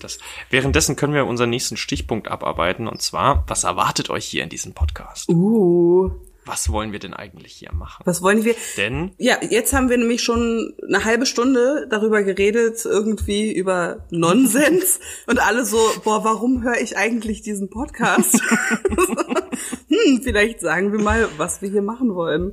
[0.00, 0.18] Das,
[0.50, 4.74] währenddessen können wir unseren nächsten Stichpunkt abarbeiten und zwar, was erwartet euch hier in diesem
[4.74, 5.28] Podcast?
[5.28, 6.10] Uh,
[6.46, 8.02] was wollen wir denn eigentlich hier machen?
[8.06, 8.54] Was wollen wir?
[8.76, 15.00] Denn ja, jetzt haben wir nämlich schon eine halbe Stunde darüber geredet, irgendwie über Nonsens
[15.26, 18.40] und alle so, boah, warum höre ich eigentlich diesen Podcast?
[19.88, 22.52] hm, vielleicht sagen wir mal, was wir hier machen wollen.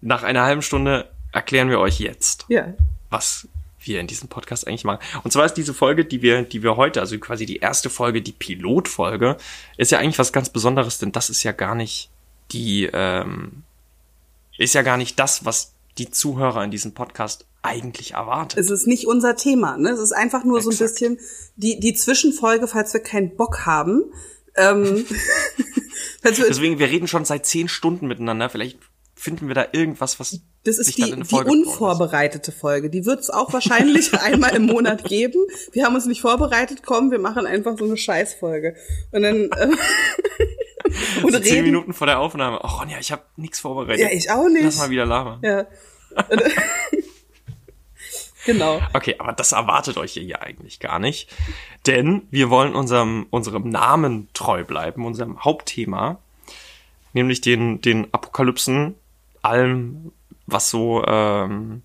[0.00, 2.72] Nach einer halben Stunde erklären wir euch jetzt, ja.
[3.10, 3.46] was
[3.80, 5.00] wir in diesem Podcast eigentlich machen.
[5.24, 8.22] Und zwar ist diese Folge, die wir, die wir heute, also quasi die erste Folge,
[8.22, 9.36] die Pilotfolge,
[9.76, 12.10] ist ja eigentlich was ganz Besonderes, denn das ist ja gar nicht
[12.50, 13.62] die, ähm,
[14.56, 18.58] ist ja gar nicht das, was die Zuhörer in diesem Podcast eigentlich erwartet.
[18.58, 19.90] Es ist nicht unser Thema, ne?
[19.90, 20.76] Es ist einfach nur Exakt.
[20.76, 21.18] so ein bisschen
[21.56, 24.04] die, die Zwischenfolge, falls wir keinen Bock haben.
[24.54, 25.04] Ähm,
[26.24, 28.48] Deswegen, wir reden schon seit zehn Stunden miteinander.
[28.48, 28.78] Vielleicht
[29.18, 32.88] finden wir da irgendwas, was das ist die, die unvorbereitete Folge.
[32.88, 35.44] Die wird es auch wahrscheinlich einmal im Monat geben.
[35.72, 38.76] Wir haben uns nicht vorbereitet, kommen, wir machen einfach so eine Scheißfolge.
[39.10, 39.68] Und dann äh,
[41.22, 42.60] und so zehn Minuten vor der Aufnahme.
[42.62, 44.00] Oh Ronja, ich habe nichts vorbereitet.
[44.00, 44.64] Ja, ich auch nicht.
[44.64, 45.40] Lass mal wieder labern.
[45.42, 45.66] Ja.
[48.46, 48.80] genau.
[48.94, 51.30] Okay, aber das erwartet euch hier ja eigentlich gar nicht.
[51.86, 56.20] Denn wir wollen unserem, unserem Namen treu bleiben, unserem Hauptthema.
[57.12, 58.94] Nämlich den, den Apokalypsen,
[59.48, 60.12] allem,
[60.46, 61.82] was so, ähm,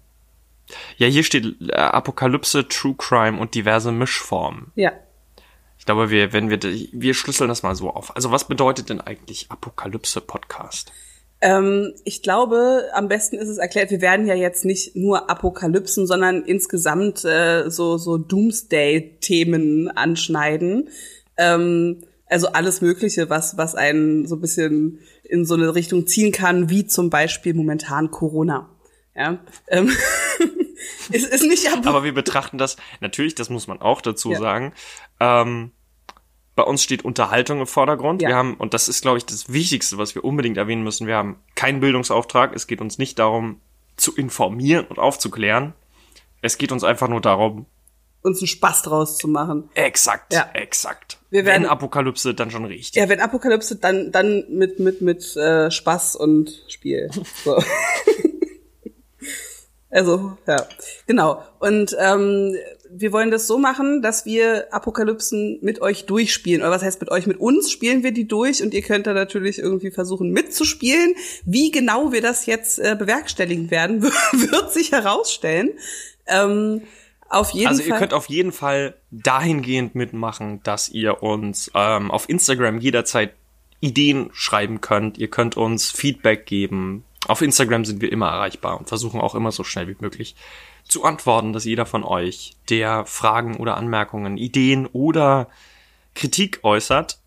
[0.97, 4.71] ja, hier steht äh, Apokalypse, True Crime und diverse Mischformen.
[4.75, 4.91] Ja.
[5.77, 8.15] Ich glaube, wir, wenn wir, wir schlüsseln das mal so auf.
[8.15, 10.93] Also was bedeutet denn eigentlich Apokalypse-Podcast?
[11.41, 16.07] Ähm, ich glaube, am besten ist es erklärt, wir werden ja jetzt nicht nur Apokalypsen,
[16.07, 20.87] sondern insgesamt äh, so, so Doomsday-Themen anschneiden.
[21.35, 26.31] Ähm, also alles Mögliche, was, was einen so ein bisschen in so eine Richtung ziehen
[26.31, 28.69] kann, wie zum Beispiel momentan Corona.
[29.15, 29.37] Ja.
[29.67, 29.91] Ähm,
[31.11, 34.39] es ist nicht aber, aber wir betrachten das, natürlich, das muss man auch dazu ja.
[34.39, 34.73] sagen,
[35.19, 35.71] ähm,
[36.55, 38.23] bei uns steht Unterhaltung im Vordergrund.
[38.23, 38.29] Ja.
[38.29, 41.15] Wir haben, und das ist, glaube ich, das Wichtigste, was wir unbedingt erwähnen müssen, wir
[41.15, 42.55] haben keinen Bildungsauftrag.
[42.55, 43.59] Es geht uns nicht darum,
[43.95, 45.73] zu informieren und aufzuklären.
[46.41, 47.67] Es geht uns einfach nur darum,
[48.23, 49.69] uns einen Spaß draus zu machen.
[49.75, 50.49] Exakt, ja.
[50.53, 51.19] exakt.
[51.29, 52.95] Wir werden, wenn Apokalypse, dann schon richtig.
[52.95, 57.09] Ja, wenn Apokalypse, dann dann mit mit mit äh, Spaß und Spiel.
[57.43, 57.61] So.
[59.89, 60.67] also ja,
[61.05, 61.43] genau.
[61.59, 62.55] Und ähm,
[62.95, 66.61] wir wollen das so machen, dass wir Apokalypsen mit euch durchspielen.
[66.61, 67.25] Oder was heißt mit euch?
[67.25, 71.15] Mit uns spielen wir die durch und ihr könnt da natürlich irgendwie versuchen mitzuspielen.
[71.45, 75.71] Wie genau wir das jetzt äh, bewerkstelligen werden, wird sich herausstellen.
[76.27, 76.83] Ähm,
[77.33, 77.91] auf jeden also Fall.
[77.91, 83.33] ihr könnt auf jeden Fall dahingehend mitmachen, dass ihr uns ähm, auf Instagram jederzeit
[83.79, 85.17] Ideen schreiben könnt.
[85.17, 87.03] Ihr könnt uns Feedback geben.
[87.27, 90.35] Auf Instagram sind wir immer erreichbar und versuchen auch immer so schnell wie möglich
[90.87, 95.49] zu antworten, dass jeder von euch, der Fragen oder Anmerkungen, Ideen oder
[96.13, 97.19] Kritik äußert,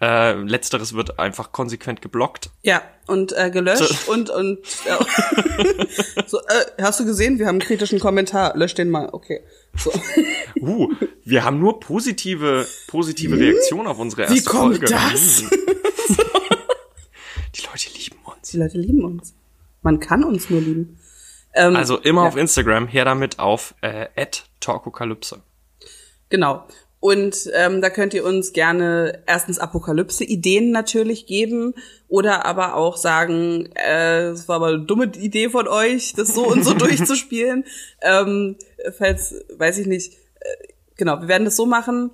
[0.00, 2.50] äh, letzteres wird einfach konsequent geblockt.
[2.62, 4.12] Ja, und äh, gelöscht so.
[4.12, 4.98] und und ja.
[6.26, 9.40] so, äh, hast du gesehen, wir haben einen kritischen Kommentar, lösch den mal, okay.
[9.76, 9.92] So.
[10.60, 10.92] Uh,
[11.24, 14.86] wir haben nur positive positive Reaktionen auf unsere erste Wie kommt Folge.
[14.86, 15.42] das?
[17.54, 18.50] Die Leute lieben uns.
[18.50, 19.34] Die Leute lieben uns.
[19.82, 20.98] Man kann uns nur lieben.
[21.54, 22.28] Ähm, also immer ja.
[22.28, 24.06] auf Instagram, her damit auf äh,
[24.60, 25.42] @talkokalypse.
[26.28, 26.66] Genau.
[27.02, 31.74] Und ähm, da könnt ihr uns gerne erstens Apokalypse-Ideen natürlich geben
[32.06, 36.46] oder aber auch sagen, äh, es war aber eine dumme Idee von euch, das so
[36.46, 37.64] und so durchzuspielen.
[38.02, 38.54] Ähm,
[38.96, 42.12] falls, weiß ich nicht, äh, genau, wir werden das so machen.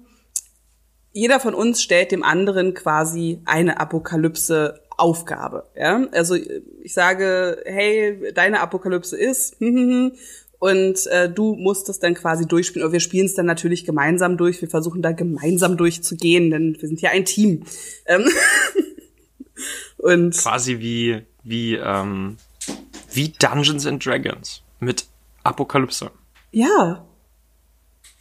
[1.12, 5.64] Jeder von uns stellt dem anderen quasi eine Apokalypse Aufgabe.
[5.76, 6.06] Ja?
[6.12, 9.60] Also ich sage, hey, deine Apokalypse ist
[10.58, 12.86] und äh, du musst es dann quasi durchspielen.
[12.86, 14.60] Und wir spielen es dann natürlich gemeinsam durch.
[14.60, 17.62] Wir versuchen da gemeinsam durchzugehen, denn wir sind ja ein Team.
[18.06, 18.28] Ähm
[19.98, 22.36] und quasi wie wie ähm,
[23.12, 25.06] wie Dungeons and Dragons mit
[25.44, 26.10] Apokalypse.
[26.50, 27.04] Ja.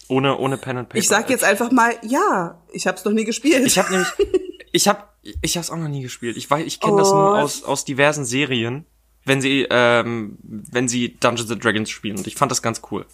[0.08, 1.00] Ohne ohne Pen and Paper.
[1.00, 2.62] Ich sag jetzt einfach mal ja.
[2.72, 3.66] Ich habe es noch nie gespielt.
[3.66, 4.10] Ich habe nämlich
[4.72, 5.04] ich habe
[5.42, 6.38] ich habe es auch noch nie gespielt.
[6.38, 6.98] Ich weiß, ich kenne oh.
[7.00, 8.86] das nur aus aus diversen Serien
[9.28, 12.18] wenn sie, ähm, wenn sie Dungeons and Dragons spielen.
[12.18, 13.06] Und ich fand das ganz cool.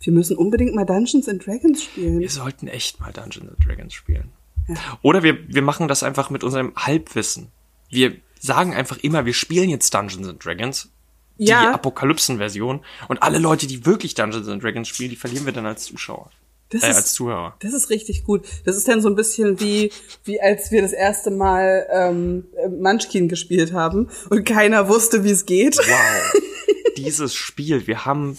[0.00, 2.18] Wir müssen unbedingt mal Dungeons and Dragons spielen.
[2.18, 4.30] Wir sollten echt mal Dungeons and Dragons spielen.
[4.68, 4.76] Ja.
[5.02, 7.48] Oder wir, wir machen das einfach mit unserem Halbwissen.
[7.88, 10.90] Wir sagen einfach immer, wir spielen jetzt Dungeons and Dragons.
[11.38, 11.72] Die ja.
[11.72, 12.84] Apokalypsen-Version.
[13.08, 16.30] Und alle Leute, die wirklich Dungeons and Dragons spielen, die verlieren wir dann als Zuschauer.
[16.72, 17.54] Das äh, ist, als Zuhörer.
[17.60, 18.46] Das ist richtig gut.
[18.64, 19.92] Das ist dann so ein bisschen wie,
[20.24, 22.46] wie als wir das erste Mal ähm,
[22.80, 25.76] Munchkin gespielt haben und keiner wusste, wie es geht.
[25.76, 26.42] Wow.
[26.96, 28.38] Dieses Spiel, wir haben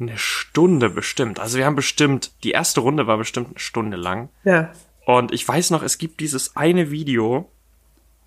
[0.00, 1.38] eine Stunde bestimmt.
[1.38, 4.28] Also wir haben bestimmt, die erste Runde war bestimmt eine Stunde lang.
[4.42, 4.72] Ja.
[5.06, 7.48] Und ich weiß noch, es gibt dieses eine Video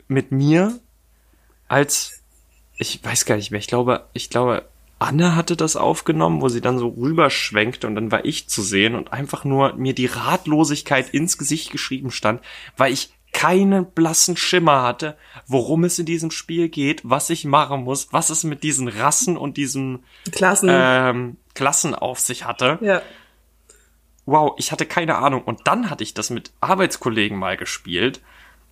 [0.08, 0.80] mit mir
[1.68, 2.22] als,
[2.78, 4.64] ich weiß gar nicht mehr, ich glaube, ich glaube,
[5.00, 8.96] Anne hatte das aufgenommen, wo sie dann so rüberschwenkte und dann war ich zu sehen
[8.96, 12.42] und einfach nur mir die Ratlosigkeit ins Gesicht geschrieben stand,
[12.78, 17.84] weil ich keinen blassen Schimmer hatte, worum es in diesem Spiel geht, was ich machen
[17.84, 22.80] muss, was es mit diesen Rassen und diesen Klassen, ähm, Klassen auf sich hatte.
[22.82, 23.02] ja.
[24.26, 25.44] Wow, ich hatte keine Ahnung.
[25.44, 28.22] Und dann hatte ich das mit Arbeitskollegen mal gespielt.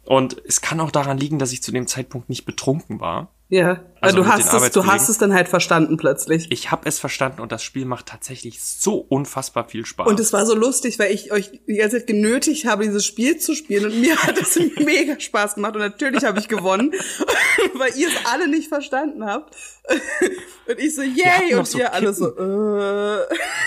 [0.04, 3.30] Und es kann auch daran liegen, dass ich zu dem Zeitpunkt nicht betrunken war.
[3.48, 6.48] Ja, Also du hast es, du hast es dann halt verstanden plötzlich.
[6.52, 10.08] Ich habe es verstanden und das Spiel macht tatsächlich so unfassbar viel Spaß.
[10.08, 13.38] Und es war so lustig, weil ich euch die ganze Zeit genötigt habe, dieses Spiel
[13.38, 13.86] zu spielen.
[13.86, 15.76] Und mir hat es mega Spaß gemacht.
[15.76, 16.92] Und natürlich habe ich gewonnen,
[17.76, 19.56] weil ihr es alle nicht verstanden habt.
[20.68, 21.54] Und ich so, yay!
[21.54, 23.20] Und so ihr alle so, äh.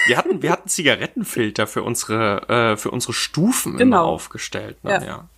[0.08, 4.06] wir hatten, wir hatten Zigarettenfilter für unsere, äh, für unsere Stufen immer Genau.
[4.06, 4.82] aufgestellt.
[4.82, 4.90] Ne?
[4.90, 5.04] Ja.
[5.04, 5.28] Ja.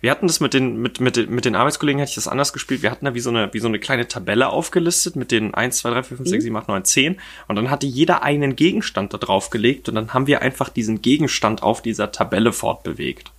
[0.00, 2.82] Wir hatten das mit den, mit, mit, mit den Arbeitskollegen, hatte ich das anders gespielt.
[2.82, 5.78] Wir hatten da wie so eine, wie so eine kleine Tabelle aufgelistet mit den 1,
[5.78, 7.20] 2, 3, 4, 5, 6, 7, 8, 9, 10.
[7.48, 11.02] Und dann hatte jeder einen Gegenstand da drauf gelegt und dann haben wir einfach diesen
[11.02, 13.32] Gegenstand auf dieser Tabelle fortbewegt.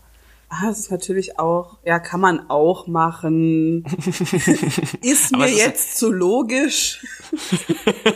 [0.49, 3.85] Ah, das ist natürlich auch, ja, kann man auch machen.
[5.01, 7.05] ist mir ist- jetzt zu logisch.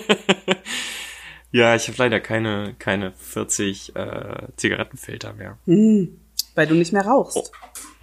[1.52, 5.58] Ja, ich habe leider keine, keine 40 äh, Zigarettenfilter mehr.
[5.66, 7.50] Weil du nicht mehr rauchst.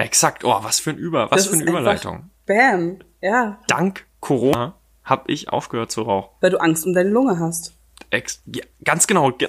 [0.02, 0.44] Exakt.
[0.44, 2.30] Oh, was für ein Über, was Das für eine Überleitung.
[2.46, 2.98] Bam.
[3.20, 6.30] Ja, Dank Corona habe ich aufgehört zu rauchen.
[6.40, 7.74] weil du Angst um deine Lunge hast.
[8.10, 9.30] Ex ja, ganz genau.
[9.32, 9.48] Ge-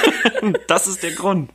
[0.68, 1.50] das ist der Grund.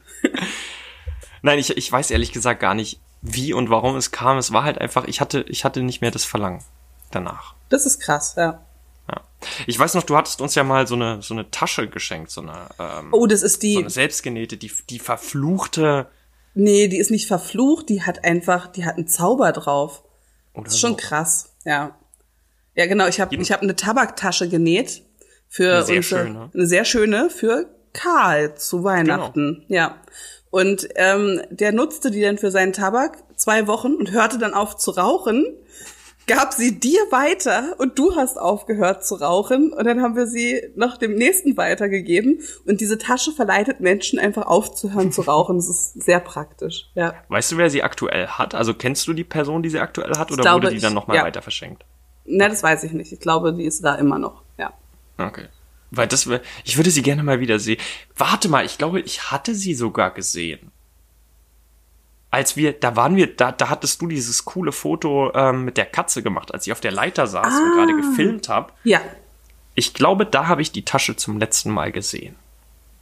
[1.41, 4.37] Nein, ich, ich weiß ehrlich gesagt gar nicht, wie und warum es kam.
[4.37, 6.63] Es war halt einfach, ich hatte, ich hatte nicht mehr das Verlangen
[7.11, 7.55] danach.
[7.69, 8.61] Das ist krass, ja.
[9.09, 9.21] Ja.
[9.67, 12.41] Ich weiß noch, du hattest uns ja mal so eine, so eine Tasche geschenkt, so
[12.41, 16.07] eine, ähm, Oh, das ist so die, eine selbstgenähte, die, die verfluchte
[16.55, 20.03] nee, die ist nicht verflucht, die hat einfach, die hat einen Zauber drauf.
[20.53, 20.97] oder Das ist schon so.
[20.97, 21.95] krass, ja.
[22.75, 25.03] Ja, genau, ich habe ich hab eine Tabaktasche genäht
[25.47, 26.49] für Eine sehr unsere, schöne.
[26.53, 29.79] eine sehr schöne für Karl zu Weihnachten, Genau.
[29.81, 30.01] ja.
[30.49, 34.75] Und ähm, der nutzte die dann für seinen Tabak zwei Wochen und hörte dann auf
[34.77, 35.45] zu rauchen,
[36.27, 40.61] gab sie dir weiter und du hast aufgehört zu rauchen und dann haben wir sie
[40.75, 45.57] noch dem nächsten weitergegeben und diese Tasche verleitet Menschen einfach aufzuhören zu rauchen.
[45.57, 47.13] Das ist sehr praktisch, ja.
[47.29, 48.55] Weißt du, wer sie aktuell hat?
[48.55, 51.17] Also kennst du die Person, die sie aktuell hat, oder glaube, wurde die dann nochmal
[51.17, 51.23] ja.
[51.23, 51.85] weiter verschenkt?
[52.25, 53.11] Na, das weiß ich nicht.
[53.11, 54.73] Ich glaube, die ist da immer noch, ja.
[55.17, 55.45] Okay.
[55.91, 56.27] Weil das
[56.63, 57.79] ich würde sie gerne mal wieder sehen.
[58.15, 60.71] Warte mal, ich glaube, ich hatte sie sogar gesehen.
[62.35, 65.85] Als wir, da waren wir, da, da hattest du dieses coole Foto ähm, mit der
[65.85, 67.75] Katze gemacht, als ich auf der Leiter saß und Ah.
[67.77, 68.73] gerade gefilmt habe.
[68.83, 68.99] Ja,
[69.73, 72.35] Ich glaube, da habe ich die Tasche zum letzten Mal gesehen.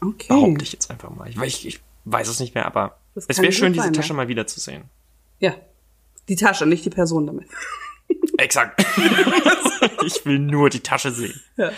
[0.01, 0.27] okay.
[0.27, 1.27] Behaupte ich jetzt einfach mal.
[1.29, 3.91] Ich, ich, ich weiß es nicht mehr, aber Das es wäre schön, diese.
[3.91, 4.83] Tasche mal wieder zu sehen.
[5.39, 5.55] Ja.
[6.29, 7.47] Die Tasche, nicht die Person damit.
[8.37, 8.85] Exakt.
[10.05, 11.41] ich will nur die Tasche sehen.
[11.57, 11.71] Ja.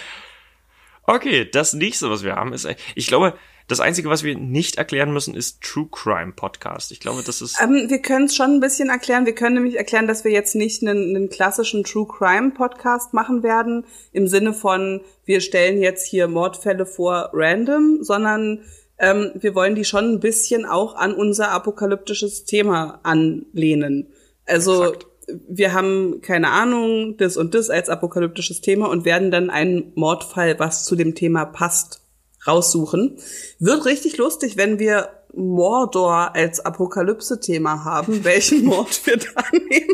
[1.04, 3.38] Okay, das nächste, was wir haben, ist, ich glaube,
[3.68, 6.92] das Einzige, was wir nicht erklären müssen, ist True Crime Podcast.
[6.92, 9.26] Ich glaube, das ist, Ähm, wir können es schon ein bisschen erklären.
[9.26, 13.42] Wir können nämlich erklären, dass wir jetzt nicht einen, einen klassischen True Crime Podcast machen
[13.42, 18.62] werden, im Sinne von, wir stellen jetzt hier Mordfälle vor random, sondern
[19.00, 24.08] ähm, wir wollen die schon ein bisschen auch an unser apokalyptisches Thema anlehnen.
[24.46, 25.08] Also Exakt.
[25.50, 30.60] wir haben keine Ahnung, das und das als apokalyptisches Thema und werden dann einen Mordfall,
[30.60, 32.05] was zu dem Thema passt,
[32.48, 33.18] raussuchen.
[33.60, 39.90] Wird richtig lustig, wenn wir Mordor als Apokalypse-Thema haben, welchen Mord wir da nehmen.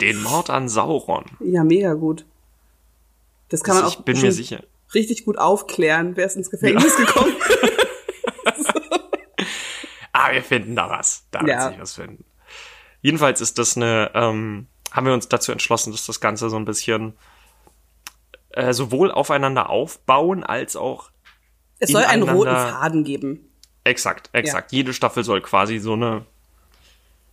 [0.00, 1.24] den Mord an Sauron.
[1.40, 2.24] Ja, mega gut.
[3.48, 4.62] Das kann man auch ich bin mir sicher.
[4.94, 7.34] richtig gut aufklären, wer ist ins Gefängnis gekommen.
[10.12, 11.24] Ah, wir finden da was.
[11.30, 11.46] Da Ja.
[11.46, 12.24] wird sich was finden.
[13.00, 16.64] Jedenfalls ist das eine, ähm, haben wir uns dazu entschlossen, dass das Ganze so ein
[16.64, 17.14] bisschen
[18.50, 21.09] äh, sowohl aufeinander aufbauen als auch
[21.80, 23.48] Es soll einen roten Faden geben.
[23.84, 24.70] Exakt, exakt.
[24.72, 26.24] Jede Staffel soll quasi so eine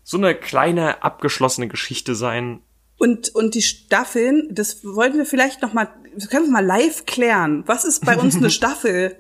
[0.04, 2.62] so eine kleine abgeschlossene Geschichte sein.
[2.98, 7.06] Und, und die Staffeln, das wollten wir vielleicht noch mal, das können wir mal live
[7.06, 7.64] klären.
[7.68, 9.18] Was ist bei uns eine Staffel?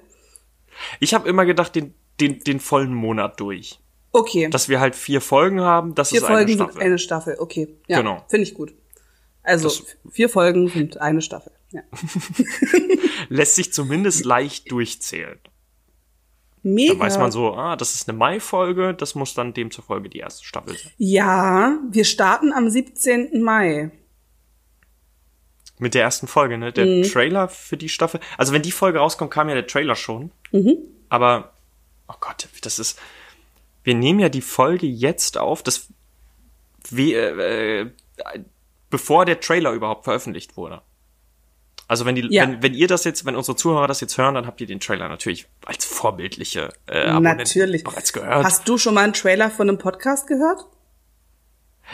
[1.02, 3.80] Ich habe immer gedacht, den, den, den vollen Monat durch.
[4.14, 6.74] Okay, Dass wir halt vier Folgen haben, das vier ist eine Folgen Staffel.
[6.74, 7.36] sind eine Staffel.
[7.38, 8.24] Okay, ja, Genau.
[8.30, 8.74] finde ich gut.
[9.48, 11.52] Also Das- vier Folgen sind eine Staffel.
[11.72, 11.82] Ja.
[13.30, 15.40] Lässt sich zumindest leicht durchzählen.
[16.64, 16.94] Mega.
[16.94, 20.44] Dann weiß man so, ah, das ist eine Mai-Folge, das muss dann demzufolge die erste
[20.44, 20.92] Staffel sein.
[20.98, 23.42] Ja, wir starten am 17.
[23.42, 23.92] Mai.
[25.80, 26.74] Mit der ersten Folge, ne?
[26.74, 27.04] Der Mhm.
[27.04, 28.20] Trailer für die Staffel.
[28.38, 30.32] Also wenn die Folge rauskommt, kam ja der Trailer schon.
[30.52, 30.78] Mhm.
[31.10, 31.54] Aber,
[32.08, 33.00] oh Gott, das ist.
[33.84, 35.64] Wir nehmen ja die Folge jetzt auf.
[35.64, 35.88] Das.
[36.90, 37.92] Wir, äh,
[38.90, 40.82] bevor der Trailer überhaupt veröffentlicht wurde.
[41.90, 42.44] Also wenn die, Ja.
[42.44, 44.80] wenn, wenn ihr das jetzt, wenn unsere Zuhörer das jetzt hören, dann habt ihr den
[44.82, 47.84] Trailer natürlich als vorbildliche äh, Abonnenten Natürlich.
[47.84, 48.44] bereits gehört.
[48.44, 50.66] Hast du schon mal einen Trailer von einem Podcast gehört?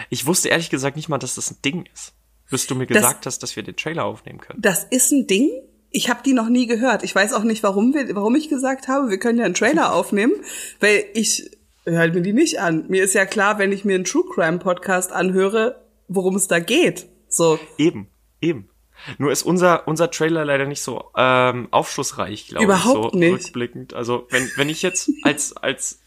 [0.09, 2.13] Ich wusste ehrlich gesagt nicht mal, dass das ein Ding ist.
[2.49, 4.61] Bis du mir gesagt hast, dass wir den Trailer aufnehmen können.
[4.61, 5.49] Das ist ein Ding.
[5.91, 7.03] Ich habe die noch nie gehört.
[7.03, 9.93] Ich weiß auch nicht, warum, wir, warum ich gesagt habe, wir können ja einen Trailer
[9.93, 10.33] aufnehmen,
[10.79, 11.51] weil ich
[11.85, 12.85] höre mir die nicht an.
[12.89, 16.59] Mir ist ja klar, wenn ich mir einen True Crime Podcast anhöre, worum es da
[16.59, 17.07] geht.
[17.27, 17.59] So.
[17.77, 18.09] Eben,
[18.41, 18.69] eben.
[19.17, 22.69] Nur ist unser, unser Trailer leider nicht so ähm, aufschlussreich, glaube ich.
[22.69, 23.33] Überhaupt so nicht.
[23.33, 23.93] Rückblickend.
[23.93, 25.99] Also wenn, wenn ich jetzt als, als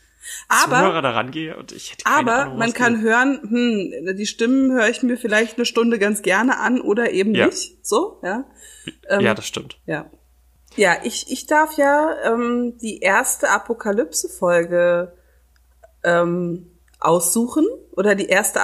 [0.48, 3.02] Aber Zuhörer da rangehe und ich hätte keine Aber Ahnung, man kann geht.
[3.04, 7.35] hören, hm, die Stimmen höre ich mir vielleicht eine Stunde ganz gerne an oder eben
[7.35, 7.46] Ja.
[7.46, 7.85] nicht.
[7.87, 8.44] So, ja.
[9.09, 9.78] ähm, ja, das stimmt.
[9.87, 10.11] Ja.
[10.76, 15.12] Ja, ich, ich darf ja ähm, die erste Apokalypse-Folge
[16.04, 18.62] ähm, aussuchen oder die erste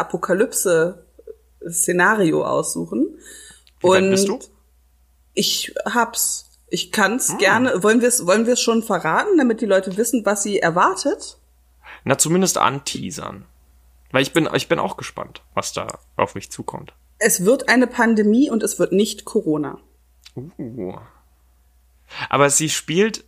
[1.67, 3.19] Apokalypse-Szenario aussuchen.
[3.81, 4.39] Wie weit bist du?
[5.35, 6.49] Ich hab's.
[6.69, 7.37] Ich kann's Ah.
[7.37, 7.83] gerne.
[7.83, 11.39] Wollen wir es wollen wir es schon verraten, damit die Leute wissen, was sie erwartet?
[12.05, 13.45] Na, zumindest anteasern.
[14.11, 16.93] Weil ich bin, ich bin auch gespannt, was da auf mich zukommt.
[17.19, 19.79] Es wird eine Pandemie und es wird nicht Corona.
[20.59, 20.95] Uh.
[22.29, 23.25] Aber sie spielt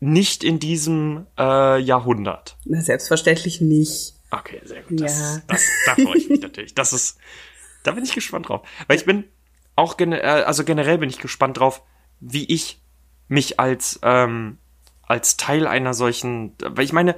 [0.00, 2.56] nicht in diesem äh, Jahrhundert.
[2.64, 4.14] Na, selbstverständlich nicht.
[4.30, 5.00] Okay, sehr gut.
[5.00, 5.42] Das, Ja.
[5.48, 6.74] das, da freue ich mich natürlich.
[6.74, 7.18] Das ist,
[7.82, 8.66] da bin ich gespannt drauf.
[8.86, 9.24] Weil ich bin
[9.76, 11.82] auch, gene- äh, also generell bin ich gespannt drauf,
[12.20, 12.80] wie ich
[13.28, 14.58] mich als, ähm,
[15.02, 17.16] als Teil einer solchen, weil ich meine,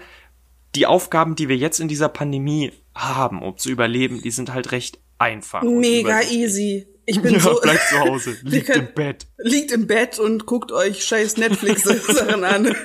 [0.76, 4.70] die Aufgaben, die wir jetzt in dieser Pandemie haben, um zu überleben, die sind halt
[4.72, 5.62] recht einfach.
[5.62, 6.86] Mega easy.
[7.06, 7.58] Ich bin Ja, so.
[7.60, 9.26] bleibt zu Hause, liegt können- im Bett.
[9.38, 12.74] Liegt im Bett und guckt euch scheiß Netflix-Sachen an.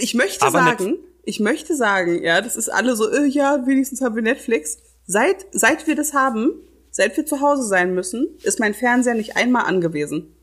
[0.00, 0.96] Ich möchte Aber sagen,
[1.28, 4.78] ich möchte sagen, ja, das ist alle so, äh, ja, wenigstens haben wir Netflix.
[5.04, 6.52] Seit, seit wir das haben,
[6.90, 10.34] seit wir zu Hause sein müssen, ist mein Fernseher nicht einmal angewiesen.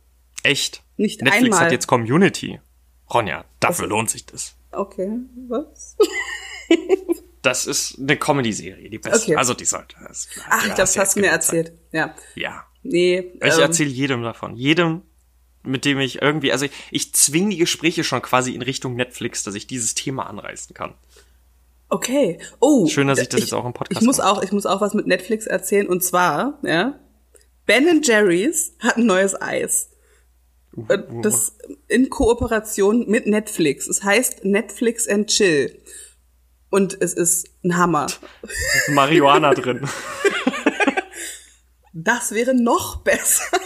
[0.44, 0.84] Echt?
[0.98, 1.60] Nicht Netflix einmal.
[1.62, 2.62] hat jetzt Community.
[3.12, 4.56] Ronja, dafür lohnt sich das.
[4.72, 5.10] Okay,
[5.48, 5.98] was?
[7.42, 9.20] Das ist eine Comedy-Serie, die beste.
[9.20, 9.36] Okay.
[9.36, 9.96] Also die sollte.
[10.08, 11.74] Das, Ach, das hast du mir erzählt.
[11.92, 12.16] Ja.
[12.34, 12.66] Ja.
[12.82, 13.34] Nee.
[13.40, 14.56] Ich ähm, erzähle jedem davon.
[14.56, 15.04] Jedem,
[15.66, 19.44] mit dem ich irgendwie, also ich, ich zwinge die Gespräche schon quasi in Richtung Netflix,
[19.44, 20.96] dass ich dieses Thema anreißen kann.
[21.90, 22.40] Okay.
[22.60, 22.88] Oh.
[22.88, 24.30] Schön, dass ich das jetzt auch im Podcast Ich muss mache.
[24.30, 27.00] auch, ich muss auch was mit Netflix erzählen und zwar, ja,
[27.66, 29.90] Ben Jerry's hat ein neues Eis.
[30.76, 33.88] Uh, Und Das in Kooperation mit Netflix.
[33.88, 35.82] Es heißt Netflix and Chill.
[36.70, 38.08] Und es ist ein Hammer.
[38.44, 39.88] ist Marihuana drin.
[41.98, 43.58] Das wäre noch besser.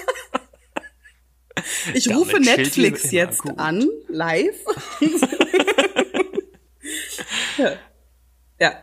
[1.93, 3.57] Ich Damit rufe Netflix jetzt gut.
[3.57, 4.55] an, live.
[7.57, 7.71] ja.
[8.59, 8.73] ja,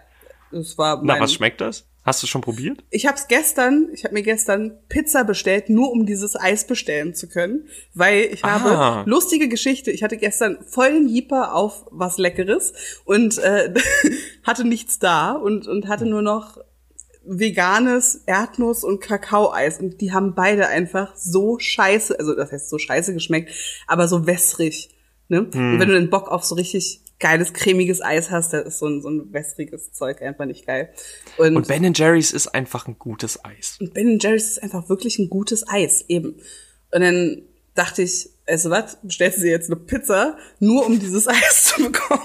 [0.53, 1.87] das war mein, Na, was schmeckt das?
[2.05, 2.85] Hast du schon probiert?
[2.91, 7.15] Ich habe es gestern, ich habe mir gestern Pizza bestellt, nur um dieses Eis bestellen
[7.17, 8.61] zu können, weil ich Ah.
[8.62, 9.91] habe lustige Geschichte.
[9.91, 13.75] Ich hatte gestern vollen Jeeper auf was Leckeres und äh,
[14.45, 16.59] hatte nichts da und und hatte nur noch
[17.29, 22.79] veganes Erdnuss und Kakaoeis und die haben beide einfach so scheiße, also das heißt so
[22.79, 23.51] scheiße geschmeckt,
[23.87, 24.91] aber so wässrig.
[25.29, 25.43] Ne?
[25.43, 28.87] Und wenn du den Bock auf so richtig geiles cremiges Eis hast, da ist so
[28.87, 30.91] ein, so ein wässriges Zeug einfach nicht geil.
[31.39, 33.79] Und Ben Jerry's ist einfach ein gutes Eis.
[33.81, 36.37] und Ben Jerry's ist einfach wirklich ein gutes Eis, eben.
[36.93, 37.43] Und dann
[37.75, 41.83] dachte ich, also was, bestellst du dir jetzt eine Pizza, nur um dieses Eis zu
[41.85, 42.23] bekommen?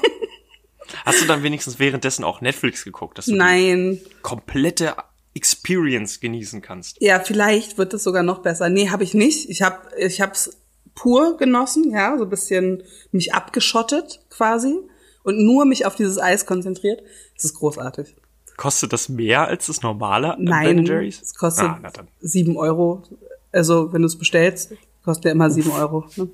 [1.06, 4.00] Hast du dann wenigstens währenddessen auch Netflix geguckt, dass du Nein.
[4.04, 4.96] die komplette
[5.34, 6.98] Experience genießen kannst?
[7.02, 8.70] Ja, vielleicht wird es sogar noch besser.
[8.70, 9.50] Nee, habe ich nicht.
[9.50, 10.58] Ich habe ich hab's
[10.94, 14.76] pur genossen, ja, so ein bisschen mich abgeschottet quasi
[15.24, 17.02] und nur mich auf dieses Eis konzentriert.
[17.36, 18.16] Das ist großartig.
[18.58, 21.22] Kostet das mehr als das normale Ben Nein, Jerry's?
[21.22, 21.80] es kostet Ah,
[22.20, 23.04] sieben Euro.
[23.52, 24.74] Also wenn du es bestellst,
[25.04, 26.06] kostet ja immer sieben Euro.
[26.18, 26.30] Ne?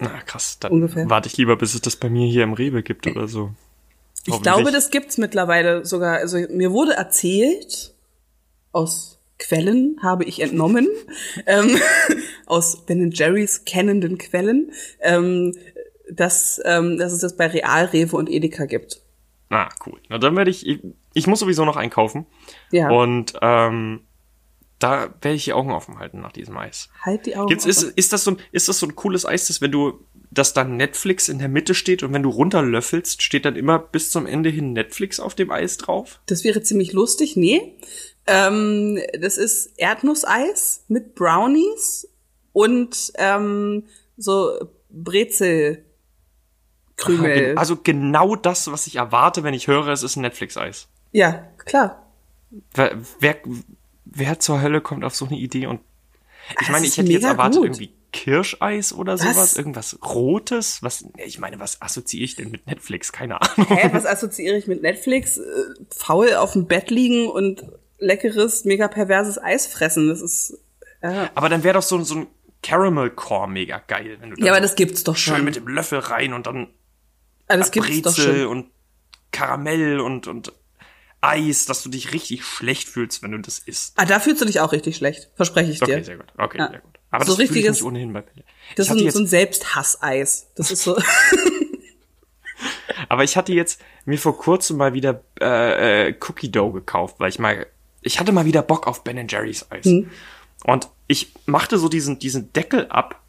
[0.00, 1.08] Na krass, dann Ungefähr.
[1.10, 3.52] warte ich lieber, bis es das bei mir hier im Rewe gibt oder so.
[4.26, 6.18] Ich glaube, das gibt's mittlerweile sogar.
[6.18, 7.94] Also mir wurde erzählt,
[8.72, 10.88] aus Quellen habe ich entnommen,
[11.46, 11.76] ähm,
[12.46, 15.54] aus Ben Jerry's kennenden Quellen, ähm,
[16.10, 19.02] dass, ähm, dass es das bei Real, Rewe und Edeka gibt.
[19.50, 19.98] Ah, cool.
[20.08, 20.80] Na dann werde ich, ich,
[21.14, 22.26] ich muss sowieso noch einkaufen.
[22.70, 22.90] Ja.
[22.90, 24.00] Und ähm,
[24.78, 26.88] da werde ich die Augen offen halten nach diesem Eis.
[27.02, 27.92] Halt die Augen Gibt's, ist, offen.
[27.96, 30.76] ist, das so ein, ist das so ein cooles Eis, dass wenn du, dass dann
[30.76, 34.50] Netflix in der Mitte steht und wenn du runterlöffelst, steht dann immer bis zum Ende
[34.50, 36.20] hin Netflix auf dem Eis drauf?
[36.26, 37.36] Das wäre ziemlich lustig.
[37.36, 37.76] Nee.
[38.26, 42.08] Ähm, das ist Erdnusseis mit Brownies
[42.52, 43.84] und ähm,
[44.16, 45.84] so Brezelkrümel.
[47.56, 50.88] Also genau das, was ich erwarte, wenn ich höre, es ist ein Netflix-Eis.
[51.12, 52.04] Ja, klar.
[52.74, 53.36] Wer, wer,
[54.12, 55.80] wer zur Hölle kommt auf so eine Idee und
[56.50, 57.66] ich Das meine, ich hätte jetzt erwartet gut.
[57.66, 59.22] irgendwie Kirscheis oder Was?
[59.22, 63.12] sowas, irgendwas Rotes, was ich meine, was assoziiere ich denn mit Netflix?
[63.12, 63.66] Keine Ahnung.
[63.68, 65.36] Hä, was assoziiere ich mit Netflix?
[65.36, 65.42] Äh,
[65.94, 67.64] faul auf dem Bett liegen und
[67.98, 70.08] leckeres, mega perverses Eis fressen.
[70.08, 70.58] Das ist.
[71.02, 72.26] Ja, Aber dann wäre doch so, so ein
[72.62, 75.44] Caramel Core mega geil, wenn du ja aber das gibt's doch schön schon.
[75.44, 76.68] mit dem Löffel rein und dann
[77.46, 78.70] Ah, das gibt's doch Brezel und
[79.32, 80.52] Karamell und, und
[81.20, 83.94] Eis, dass du dich richtig schlecht fühlst, wenn du das isst.
[83.96, 85.30] Ah, da fühlst du dich auch richtig schlecht.
[85.34, 85.94] Verspreche ich dir.
[85.94, 86.26] Okay, sehr gut.
[86.36, 86.68] Okay, Ja.
[86.70, 86.98] sehr gut.
[87.10, 88.44] Aber So das fühle ich richtiges- nicht ohnehin bei Pille.
[88.76, 90.48] Das ist so, ein Selbsthasseis.
[90.56, 90.98] Das ist so.
[93.08, 97.28] aber ich hatte jetzt mir vor kurzem mal wieder äh, äh, Cookie Dough gekauft, weil
[97.30, 97.66] ich mal,
[98.02, 99.84] ich hatte mal wieder Bock auf Ben Jerry's Eis.
[99.86, 100.10] Hm.
[100.64, 103.20] Und ich machte so diesen, diesen Deckel ab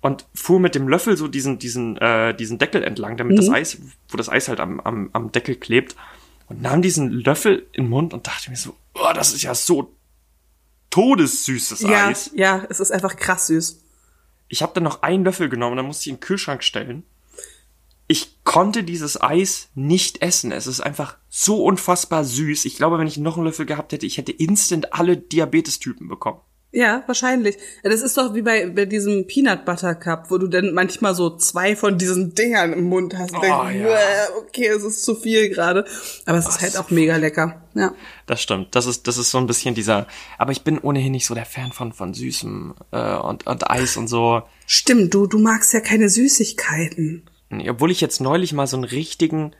[0.00, 3.36] und fuhr mit dem Löffel so diesen, diesen, äh, diesen Deckel entlang, damit Mhm.
[3.40, 5.96] das Eis, wo das Eis halt am, am, am Deckel klebt,
[6.48, 9.54] und nahm diesen Löffel in den Mund und dachte mir so, oh, das ist ja
[9.54, 9.94] so
[10.90, 12.30] todessüßes ja, Eis.
[12.34, 13.80] ja, es ist einfach krass süß.
[14.48, 17.04] Ich habe dann noch einen Löffel genommen, dann musste ich in den Kühlschrank stellen.
[18.06, 20.50] Ich konnte dieses Eis nicht essen.
[20.50, 22.64] Es ist einfach so unfassbar süß.
[22.64, 26.40] Ich glaube, wenn ich noch einen Löffel gehabt hätte, ich hätte instant alle Diabetestypen bekommen.
[26.70, 27.56] Ja, wahrscheinlich.
[27.82, 31.34] Das ist doch wie bei, bei diesem Peanut Butter Cup, wo du dann manchmal so
[31.36, 33.30] zwei von diesen Dingern im Mund hast.
[33.32, 33.86] Und Oh, denkst, ja.
[33.88, 35.86] "Bäh, okay, es ist zu viel gerade.
[36.26, 37.62] Aber es ist halt auch mega lecker.
[37.74, 37.94] Ja.
[38.26, 38.74] Das stimmt.
[38.74, 40.06] Das ist, das ist so ein bisschen dieser.
[40.36, 43.96] Aber ich bin ohnehin nicht so der Fan von, von Süßem äh, und, und Eis
[43.96, 44.42] und so.
[44.66, 47.22] Stimmt, du, du magst ja keine Süßigkeiten.
[47.66, 49.54] Obwohl ich jetzt neulich mal so einen richtigen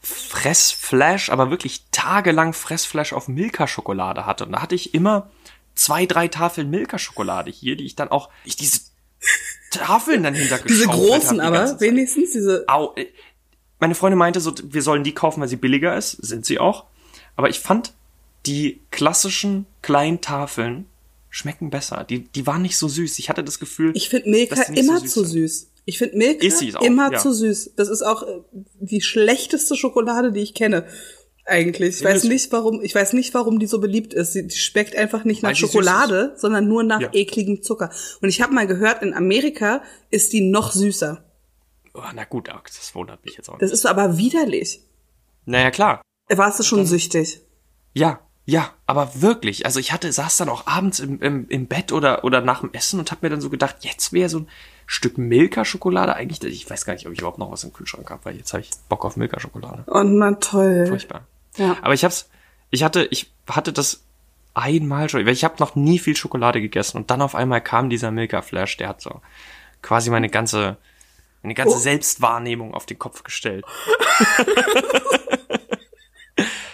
[0.00, 4.44] Fressflash, aber wirklich tagelang Fressflash auf Milka-Schokolade hatte.
[4.46, 5.30] Und da hatte ich immer
[5.76, 8.80] zwei, drei Tafeln Milka-Schokolade hier, die ich dann auch, ich diese
[9.70, 12.64] Tafeln dann hintergeschaufelt Diese hab großen die aber, wenigstens diese.
[12.66, 13.06] Au, äh,
[13.78, 16.12] meine Freundin meinte so, wir sollen die kaufen, weil sie billiger ist.
[16.12, 16.86] Sind sie auch.
[17.36, 17.92] Aber ich fand,
[18.46, 20.86] die klassischen kleinen Tafeln
[21.28, 22.04] schmecken besser.
[22.08, 23.18] Die, die waren nicht so süß.
[23.18, 25.32] Ich hatte das Gefühl, Ich finde Milka nicht so immer süß zu sind.
[25.32, 25.70] süß.
[25.84, 27.18] Ich finde Milka immer ja.
[27.18, 27.72] zu süß.
[27.76, 28.40] Das ist auch äh,
[28.80, 30.86] die schlechteste Schokolade, die ich kenne.
[31.46, 31.98] Eigentlich.
[31.98, 34.32] Ich weiß nicht, warum, ich weiß nicht, warum die so beliebt ist.
[34.32, 37.08] Sie die schmeckt einfach nicht nach süß Schokolade, sondern nur nach Ja.
[37.12, 37.90] ekligem Zucker.
[38.20, 41.22] Und ich habe mal gehört, in Amerika ist die noch süßer.
[41.94, 43.62] oh, na gut, das wundert mich jetzt auch nicht.
[43.62, 44.80] Das ist aber widerlich.
[45.44, 46.02] Naja, klar.
[46.28, 47.40] Warst du schon süchtig?
[47.94, 49.64] Ja, ja, aber wirklich.
[49.66, 52.72] Also ich hatte, saß dann auch abends im, im, im Bett oder, oder nach dem
[52.72, 54.48] Essen und hab mir dann so gedacht, jetzt wäre so ein
[54.86, 58.24] Stück Milka-Schokolade eigentlich, ich weiß gar nicht, ob ich überhaupt noch was im Kühlschrank habe,
[58.24, 59.84] weil jetzt habe ich Bock auf Milka-Schokolade.
[59.90, 60.86] Und na toll.
[60.88, 61.26] Furchtbar.
[61.56, 61.76] Ja.
[61.82, 62.28] Aber ich hab's,
[62.70, 64.02] ich hatte, ich hatte das
[64.54, 67.90] einmal schon, weil ich habe noch nie viel Schokolade gegessen und dann auf einmal kam
[67.90, 69.20] dieser Milka-Flash, der hat so
[69.82, 70.76] quasi meine ganze,
[71.42, 71.78] meine ganze Oh.
[71.78, 73.64] Selbstwahrnehmung auf den Kopf gestellt.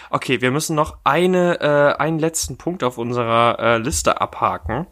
[0.09, 4.87] okay, wir müssen noch eine, äh, einen letzten Punkt auf unserer äh, Liste abhaken.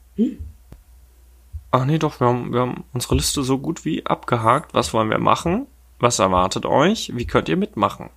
[1.71, 4.73] Ach nee, doch, wir haben, wir haben unsere Liste so gut wie abgehakt.
[4.73, 5.67] Was wollen wir machen?
[5.99, 7.11] Was erwartet euch?
[7.15, 8.09] Wie könnt ihr mitmachen?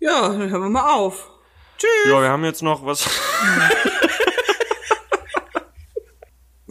[0.00, 1.30] Ja, dann hören wir mal auf.
[1.78, 1.88] Tschüss.
[2.06, 3.08] Ja, wir haben jetzt noch was.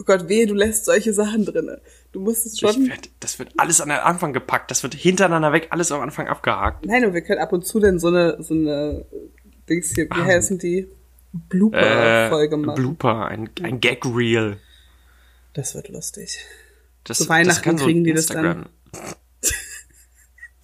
[0.00, 1.80] Oh Gott, wehe, du lässt solche Sachen drinne.
[2.12, 2.88] Du musst es schon.
[2.88, 4.70] werd, das wird alles an den Anfang gepackt.
[4.70, 6.86] Das wird hintereinander weg, alles am Anfang abgehakt.
[6.86, 9.04] Nein, und wir können ab und zu dann so eine, so eine
[9.68, 10.88] Dings hier, wie Ah, heißen die?
[11.32, 12.74] Blooper-Folge Äh, machen.
[12.76, 14.58] Blooper, ein, ein Gag-Reel.
[15.52, 16.38] das wird lustig.
[17.04, 18.68] Das, Zu Weihnachten kann so kriegen die das dann.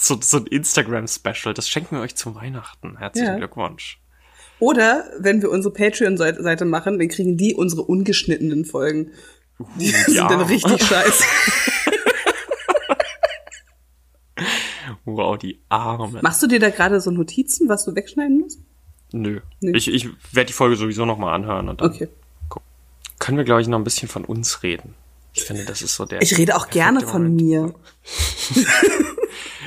[0.07, 1.55] So, so ein Instagram-Special.
[1.55, 2.99] Das schenken wir euch zum Weihnachten.
[2.99, 3.37] Herzlichen Ja.
[3.39, 4.01] Glückwunsch.
[4.61, 9.11] Oder wenn wir unsere Patreon-Seite machen, dann kriegen die unsere ungeschnittenen Folgen.
[9.79, 10.29] Die sind ja.
[10.29, 11.25] dann richtig scheiße.
[15.05, 16.21] Wow, die Arme.
[16.23, 18.61] Machst du dir da gerade so Notizen, was du wegschneiden musst?
[19.13, 19.41] Nö.
[19.61, 19.77] Nee.
[19.77, 21.69] Ich, ich werde die Folge sowieso noch mal anhören.
[21.69, 22.09] Und dann Okay.
[23.19, 24.95] können wir, glaube ich, noch ein bisschen von uns reden.
[25.37, 26.23] Ich finde, das ist so der.
[26.23, 27.37] Ich rede auch gerne von Moment.
[27.43, 27.75] mir.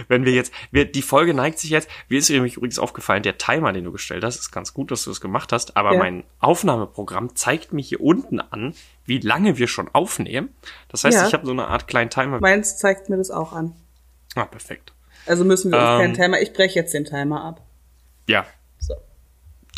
[0.08, 3.38] Wenn wir jetzt, wir, die Folge neigt sich jetzt, mir ist nämlich übrigens aufgefallen, der
[3.38, 6.00] Timer, den du gestellt hast, ist ganz gut, dass du das gemacht hast, aber Ja.
[6.00, 8.74] mein Aufnahmeprogramm zeigt mir hier unten an,
[9.06, 10.50] wie lange wir schon aufnehmen.
[10.88, 11.28] Das heißt, Ja.
[11.28, 12.40] ich habe so eine Art kleinen Timer.
[12.40, 13.74] Meins zeigt mir das auch an.
[14.36, 14.94] Ah, perfekt.
[15.26, 16.00] Also müssen wir uns Ähm.
[16.00, 16.40] keinen Timer.
[16.42, 17.62] Ich breche jetzt den Timer ab.
[18.28, 18.46] Ja.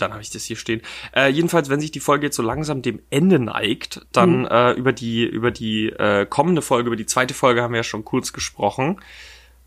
[0.01, 0.81] Dann habe ich das hier stehen.
[1.15, 4.93] Äh, jedenfalls, wenn sich die Folge jetzt so langsam dem Ende neigt, dann äh, über
[4.93, 8.33] die über die äh, kommende Folge, über die zweite Folge haben wir ja schon kurz
[8.33, 8.99] gesprochen.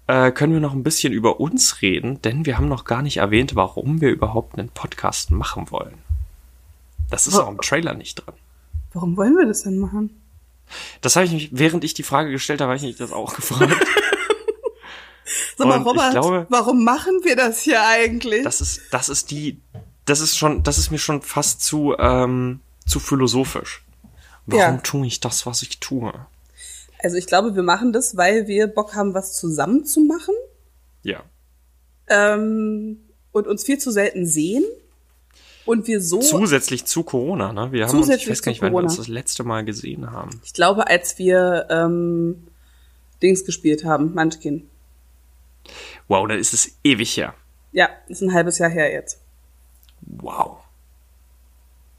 [0.09, 3.19] Äh, können wir noch ein bisschen über uns reden, denn wir haben noch gar nicht
[3.19, 5.95] erwähnt, warum wir überhaupt einen Podcast machen wollen.
[7.09, 8.35] Das ist Wa- auch im Trailer nicht drin.
[8.95, 10.19] Warum wollen wir das denn machen?
[11.03, 13.35] Das habe ich mich, während ich die Frage gestellt habe, habe ich mich das auch
[13.35, 13.73] gefragt.
[15.57, 18.43] Sag mal, Robert, glaube- warum machen wir das hier eigentlich?
[18.43, 19.61] Das ist, das ist die
[20.05, 23.85] das ist schon, das ist mir schon fast zu, ähm, zu philosophisch.
[24.47, 24.81] Warum ja.
[24.83, 26.13] tue ich das, was ich tue?
[27.03, 30.35] Also ich glaube, wir machen das, weil wir Bock haben, was zusammen zu machen.
[31.03, 31.23] Ja.
[32.09, 32.99] Ähm,
[33.33, 34.65] und uns viel zu selten sehen.
[35.65, 36.21] Und wir so.
[36.21, 37.71] Zusätzlich zu Corona, ne?
[37.71, 40.41] Wir haben uns, ich weiß gar nicht, wann wir uns das letzte Mal gesehen haben.
[40.45, 42.49] Ich glaube, als wir ähm,
[43.23, 44.69] Dings gespielt haben, Munchkin.
[46.09, 47.35] Wow, dann ist es ewig her.
[47.71, 49.22] Ja, ist ein halbes Jahr her jetzt.
[50.13, 50.59] Wow.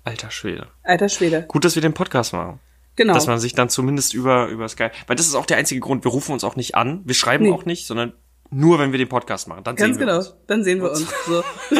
[0.04, 0.68] Alter Schwede.
[0.84, 1.46] Alter Schwede.
[1.48, 2.60] Gut, dass wir den Podcast machen.
[2.96, 3.14] Genau.
[3.14, 6.04] Dass man sich dann zumindest über, über Skype, weil das ist auch der einzige Grund,
[6.04, 7.52] wir rufen uns auch nicht an, wir schreiben nee.
[7.52, 8.14] auch nicht, sondern
[8.52, 9.64] nur wenn wir den Podcast machen.
[9.64, 10.36] Dann Ganz sehen wir genau, uns.
[10.46, 11.08] dann sehen wir uns.
[11.26, 11.44] So.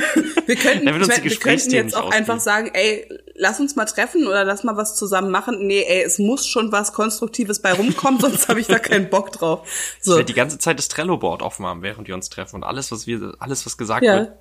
[0.48, 4.64] wir könnten, wir könnten jetzt auch einfach sagen, ey, lass uns mal treffen oder lass
[4.64, 5.68] mal was zusammen machen.
[5.68, 9.32] Nee, ey, es muss schon was Konstruktives bei rumkommen, sonst habe ich da keinen Bock
[9.32, 9.68] drauf.
[10.02, 10.14] So.
[10.14, 13.06] Ich werde die ganze Zeit das Trello-Board aufmachen, während wir uns treffen und alles, was
[13.06, 14.16] wir, alles, was gesagt ja.
[14.16, 14.32] wird,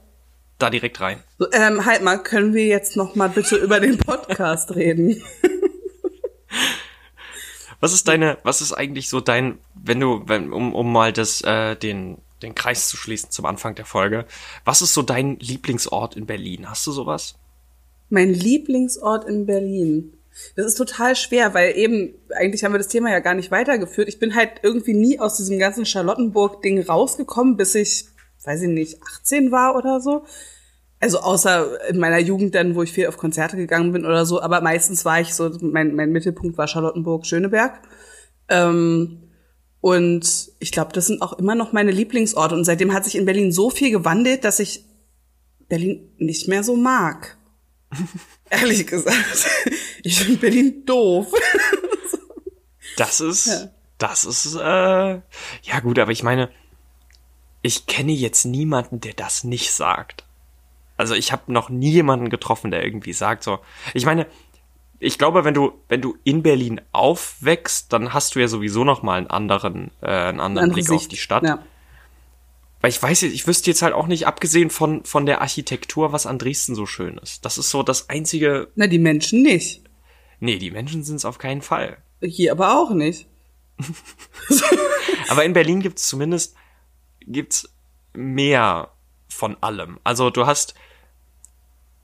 [0.63, 1.23] da direkt rein.
[1.39, 5.23] So, ähm, halt mal, können wir jetzt noch mal bitte über den Podcast reden?
[7.81, 11.43] Was ist deine, was ist eigentlich so dein, wenn du, wenn, um, um mal das,
[11.43, 14.25] äh, den, den Kreis zu schließen zum Anfang der Folge,
[14.65, 16.71] was ist so dein Lieblingsort in Berlin?
[16.71, 17.35] Hast du sowas?
[18.09, 20.13] Mein Lieblingsort in Berlin.
[20.57, 24.09] Das ist total schwer, weil eben, eigentlich haben wir das Thema ja gar nicht weitergeführt.
[24.09, 28.07] Ich bin halt irgendwie nie aus diesem ganzen Charlottenburg-Ding rausgekommen, bis ich,
[28.45, 30.25] weiß ich nicht, 18 war oder so.
[31.01, 34.41] Also außer in meiner Jugend dann, wo ich viel auf Konzerte gegangen bin oder so,
[34.41, 37.25] aber meistens war ich so, mein, mein Mittelpunkt war Charlottenburg,
[38.49, 39.23] Ähm,
[39.81, 42.55] und ich glaube, das sind auch immer noch meine Lieblingsorte.
[42.55, 44.85] Und seitdem hat sich in Berlin so viel gewandelt, dass ich
[45.69, 47.37] Berlin nicht mehr so mag.
[48.51, 49.49] Ehrlich gesagt.
[50.05, 51.33] Ich finde Berlin doof.
[52.97, 56.51] das ist, das ist, äh, ja gut, aber ich meine,
[57.63, 60.25] ich kenne jetzt niemanden, der das nicht sagt.
[60.97, 63.61] Also ich habe noch nie jemanden getroffen, der irgendwie sagt so.
[63.95, 64.27] Ich meine,
[64.99, 69.03] ich glaube, wenn du wenn du in Berlin aufwächst, dann hast du ja sowieso noch
[69.03, 70.97] mal einen anderen äh, einen anderen Blick Sicht.
[70.97, 71.43] auf die Stadt.
[71.45, 71.65] Ja.
[72.81, 76.27] Weil ich weiß ich wüsste jetzt halt auch nicht, abgesehen von von der Architektur, was
[76.27, 77.45] an Dresden so schön ist.
[77.45, 78.69] Das ist so das einzige.
[78.75, 79.83] Na, die Menschen nicht.
[80.41, 81.99] Nee, die Menschen sind es auf keinen Fall.
[82.21, 83.27] Hier aber auch nicht.
[85.29, 86.55] aber in Berlin gibt's zumindest
[87.27, 87.69] gibt's
[88.15, 88.91] mehr
[89.29, 89.99] von allem.
[90.05, 90.75] Also du hast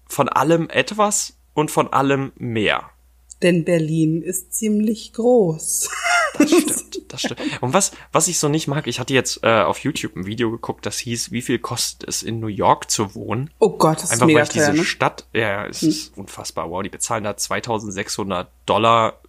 [0.08, 2.90] von allem etwas und von allem mehr.
[3.42, 5.90] Denn Berlin ist ziemlich groß.
[6.38, 7.40] Das stimmt, das stimmt.
[7.60, 10.50] Und was, was ich so nicht mag, ich hatte jetzt äh, auf YouTube ein Video
[10.50, 13.50] geguckt, das hieß, wie viel kostet es in New York zu wohnen?
[13.58, 14.84] Oh Gott, das Einfach, ist mega weil ich diese ne?
[14.84, 15.88] Stadt, ja, es hm.
[15.88, 16.70] ist unfassbar.
[16.70, 19.20] Wow, die bezahlen da 2600 Dollar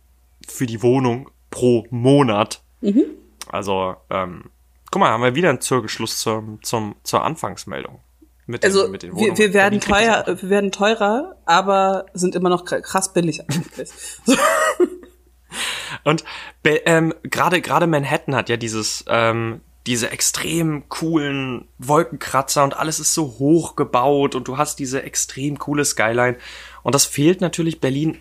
[0.48, 2.62] für die Wohnung pro Monat.
[2.82, 3.06] Mhm.
[3.48, 4.46] Also, ähm,
[4.92, 8.00] guck mal, haben wir wieder einen Zirkelschluss zum, zum, zur Anfangsmeldung.
[8.46, 12.50] Mit den, also mit den wir, wir werden teuer, wir werden teurer, aber sind immer
[12.50, 13.90] noch krass billig eigentlich.
[16.04, 16.24] Und
[16.64, 23.14] ähm, gerade gerade Manhattan hat ja dieses ähm, diese extrem coolen Wolkenkratzer und alles ist
[23.14, 26.38] so hoch gebaut und du hast diese extrem coole Skyline
[26.84, 28.20] und das fehlt natürlich Berlin.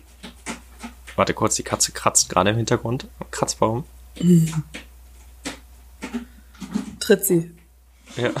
[1.15, 3.07] Warte kurz, die Katze kratzt gerade im Hintergrund.
[3.31, 3.83] Kratzbaum.
[7.09, 7.51] Tritt sie.
[8.15, 8.29] Ja.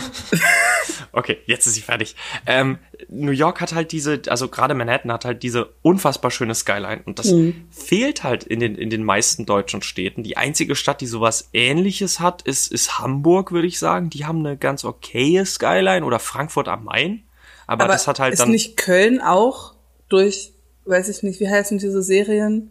[1.11, 2.15] Okay, jetzt ist sie fertig.
[2.45, 7.01] Ähm, New York hat halt diese, also gerade Manhattan hat halt diese unfassbar schöne Skyline
[7.03, 7.67] und das mhm.
[7.71, 10.21] fehlt halt in den, in den meisten deutschen Städten.
[10.21, 14.11] Die einzige Stadt, die sowas ähnliches hat, ist, ist Hamburg, würde ich sagen.
[14.11, 17.23] Die haben eine ganz okaye Skyline oder Frankfurt am Main.
[17.65, 18.49] Aber, Aber das hat halt ist dann.
[18.49, 19.73] Ist nicht Köln auch
[20.09, 20.51] durch,
[20.85, 22.69] weiß ich nicht, wie heißen diese Serien?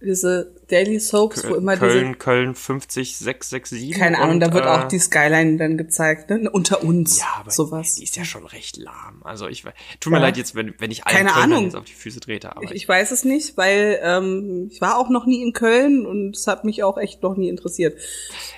[0.00, 3.92] Diese Daily Soaps, wo immer Köln, diese Köln 50667.
[3.92, 6.48] Keine Ahnung, und, da wird äh, auch die Skyline dann gezeigt, ne?
[6.50, 7.18] Unter uns.
[7.18, 7.96] Ja, aber sowas.
[7.96, 9.22] die ist ja schon recht lahm.
[9.24, 9.64] Also ich
[9.98, 10.26] tut mir ja.
[10.26, 12.54] leid jetzt, wenn, wenn ich allen Keine jetzt auf die Füße trete.
[12.54, 16.06] Aber ich, ich weiß es nicht, weil ähm, ich war auch noch nie in Köln
[16.06, 17.98] und es hat mich auch echt noch nie interessiert.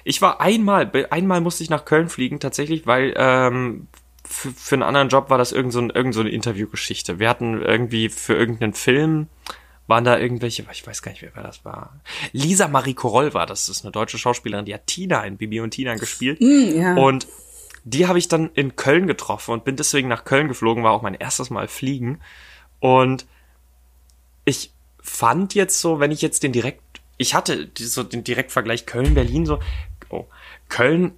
[0.05, 3.88] Ich war einmal, einmal musste ich nach Köln fliegen tatsächlich, weil ähm,
[4.26, 7.18] für, für einen anderen Job war das irgend so, ein, irgend so eine Interviewgeschichte.
[7.18, 9.28] Wir hatten irgendwie für irgendeinen Film
[9.91, 12.01] waren da irgendwelche, ich weiß gar nicht, wer das war.
[12.32, 15.61] Lisa Marie Koroll war das, das ist eine deutsche Schauspielerin, die hat Tina in Bibi
[15.61, 16.41] und Tina gespielt.
[16.41, 16.95] Mm, ja.
[16.95, 17.26] Und
[17.84, 21.03] die habe ich dann in Köln getroffen und bin deswegen nach Köln geflogen, war auch
[21.03, 22.20] mein erstes Mal fliegen.
[22.78, 23.26] Und
[24.45, 24.72] ich
[25.03, 26.82] fand jetzt so, wenn ich jetzt den direkt,
[27.16, 29.59] ich hatte so den Direktvergleich Köln-Berlin so,
[30.09, 30.26] oh,
[30.68, 31.12] Köln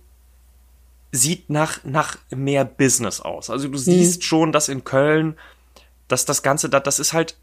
[1.11, 3.51] sieht nach, nach mehr Business aus.
[3.51, 4.25] Also du siehst mhm.
[4.25, 5.37] schon, dass in Köln,
[6.09, 7.37] dass das Ganze, das, das ist halt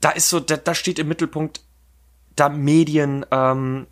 [0.00, 1.60] da ist so, da, da steht im Mittelpunkt
[2.36, 3.86] da Medien, ähm,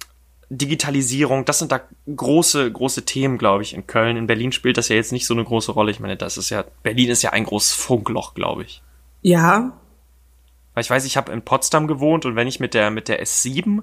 [0.51, 1.83] Digitalisierung, das sind da
[2.15, 4.17] große, große Themen, glaube ich, in Köln.
[4.17, 5.91] In Berlin spielt das ja jetzt nicht so eine große Rolle.
[5.91, 8.83] Ich meine, das ist ja, Berlin ist ja ein großes Funkloch, glaube ich.
[9.21, 9.79] Ja.
[10.73, 13.23] Weil ich weiß, ich habe in Potsdam gewohnt und wenn ich mit der, mit der
[13.23, 13.83] S7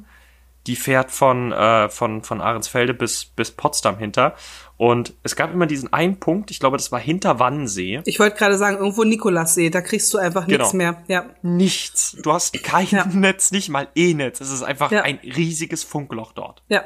[0.68, 4.36] die fährt von, äh, von, von Ahrensfelde bis, bis Potsdam hinter.
[4.78, 8.02] Und es gab immer diesen einen Punkt, ich glaube, das war hinter Wannsee.
[8.06, 10.60] Ich wollte gerade sagen, irgendwo Nikolassee, da kriegst du einfach genau.
[10.60, 11.04] nichts mehr.
[11.08, 11.30] Ja.
[11.42, 12.18] Nichts.
[12.22, 13.06] Du hast kein ja.
[13.14, 14.42] Netz, nicht mal E-Netz.
[14.42, 15.04] Es ist einfach ja.
[15.04, 16.64] ein riesiges Funkloch dort.
[16.68, 16.84] Ja.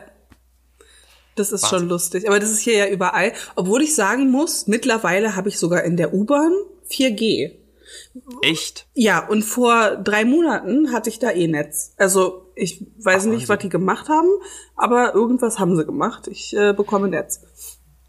[1.36, 1.80] Das ist Wahnsinn.
[1.80, 2.28] schon lustig.
[2.28, 3.34] Aber das ist hier ja überall.
[3.56, 6.52] Obwohl ich sagen muss, mittlerweile habe ich sogar in der U-Bahn
[6.92, 7.60] 4G.
[8.42, 8.88] Echt?
[8.94, 11.94] Ja, und vor drei Monaten hatte ich da eh Netz.
[11.98, 14.30] Also ich weiß Ach, nicht, was die gemacht haben,
[14.76, 16.28] aber irgendwas haben sie gemacht.
[16.28, 17.42] Ich äh, bekomme Netz.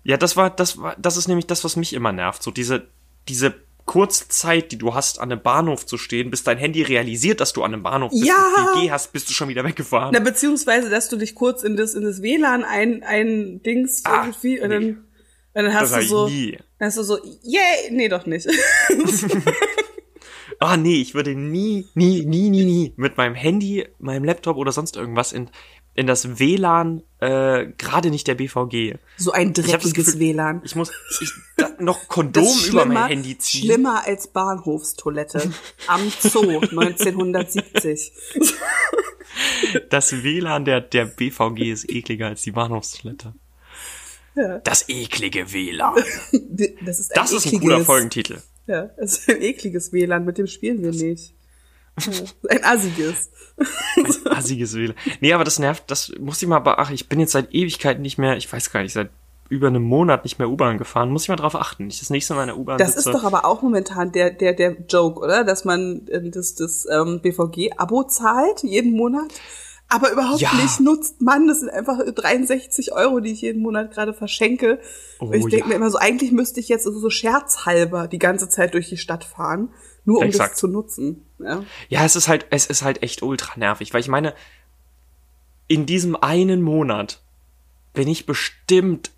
[0.03, 2.43] Ja, das war, das war, das ist nämlich das, was mich immer nervt.
[2.43, 2.89] So diese,
[3.29, 3.55] diese
[3.87, 7.53] kurze Zeit, die du hast, an einem Bahnhof zu stehen, bis dein Handy realisiert, dass
[7.53, 8.75] du an einem Bahnhof bist ja.
[8.77, 10.11] 4G hast, bist du schon wieder weggefahren.
[10.13, 14.25] Na, beziehungsweise, dass du dich kurz in das, in das WLAN ein, ein Dings ah,
[14.25, 14.75] irgendwie und nee.
[14.75, 14.89] dann,
[15.53, 16.59] und dann hast das du so, nie.
[16.79, 18.47] hast du so, yay, nee, doch nicht.
[20.63, 24.59] Ah, oh, nee, ich würde nie, nie, nie, nie, nie mit meinem Handy, meinem Laptop
[24.59, 25.49] oder sonst irgendwas in,
[25.95, 28.99] in das WLAN, äh, gerade nicht der BVG.
[29.17, 30.61] So ein dreckiges Gefühl, WLAN.
[30.63, 30.93] Ich muss
[31.23, 31.33] ich,
[31.79, 33.65] noch Kondom über mein Handy ziehen.
[33.65, 35.51] Schlimmer als Bahnhofstoilette
[35.87, 38.13] am Zoo 1970.
[39.89, 43.33] Das WLAN der, der BVG ist ekliger als die Bahnhofstoilette.
[44.35, 44.59] Ja.
[44.59, 45.95] Das eklige WLAN.
[46.83, 48.43] Das ist ein, das ist ein cooler Folgentitel.
[48.71, 51.35] Ja, es ist ein ekliges WLAN, mit dem spielen wir nicht.
[52.49, 53.31] Ein assiges.
[53.97, 54.95] Ein assiges WLAN.
[55.21, 56.95] Nee, aber das nervt, das muss ich mal beachten.
[56.95, 59.11] Ich bin jetzt seit Ewigkeiten nicht mehr, ich weiß gar nicht, seit
[59.49, 61.11] über einem Monat nicht mehr U-Bahn gefahren.
[61.11, 61.89] Muss ich mal drauf achten.
[61.89, 63.11] Ich das nächste Mal in der U-Bahn Das sitze.
[63.11, 65.43] ist doch aber auch momentan der, der, der Joke, oder?
[65.43, 69.33] Dass man äh, das, das ähm, BVG-Abo zahlt jeden Monat
[69.91, 70.55] aber überhaupt ja.
[70.55, 71.21] nicht nutzt.
[71.21, 74.81] Mann, das sind einfach 63 Euro, die ich jeden Monat gerade verschenke.
[75.19, 75.67] Oh, und ich denke ja.
[75.67, 79.25] mir immer so, eigentlich müsste ich jetzt so scherzhalber die ganze Zeit durch die Stadt
[79.25, 79.71] fahren,
[80.05, 80.53] nur um Exakt.
[80.53, 81.27] das zu nutzen.
[81.39, 81.65] Ja.
[81.89, 84.35] ja, es ist halt, es ist halt echt ultra nervig, weil ich meine,
[85.67, 87.21] in diesem einen Monat
[87.93, 89.11] bin ich bestimmt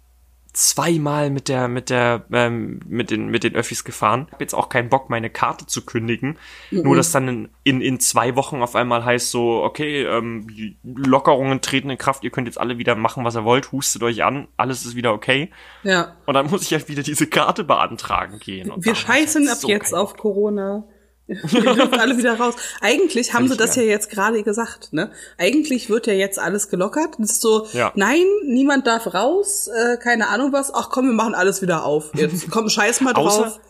[0.53, 4.29] zweimal mit der mit der ähm, mit den mit den Öffis gefahren.
[4.31, 6.39] Hab jetzt auch keinen Bock, meine Karte zu kündigen.
[6.71, 6.83] Mhm.
[6.83, 11.61] Nur dass dann in, in, in zwei Wochen auf einmal heißt so, okay, ähm, Lockerungen
[11.63, 14.49] treten in Kraft, ihr könnt jetzt alle wieder machen, was ihr wollt, hustet euch an,
[14.57, 15.51] alles ist wieder okay.
[15.83, 16.17] Ja.
[16.27, 18.71] Und dann muss ich halt wieder diese Karte beantragen gehen.
[18.71, 20.85] Und Wir scheißen ab so jetzt auf Corona.
[21.27, 22.55] Wir dürfen alle wieder raus.
[22.81, 25.13] Eigentlich haben sie das ja jetzt gerade gesagt, ne?
[25.39, 27.15] Eigentlich wird ja jetzt alles gelockert.
[27.19, 27.93] Das ist so, ja.
[27.95, 30.75] nein, niemand darf raus, äh, keine Ahnung was.
[30.75, 32.11] Ach komm, wir machen alles wieder auf.
[32.15, 33.39] Jetzt komm, scheiß mal drauf.
[33.39, 33.61] Außer,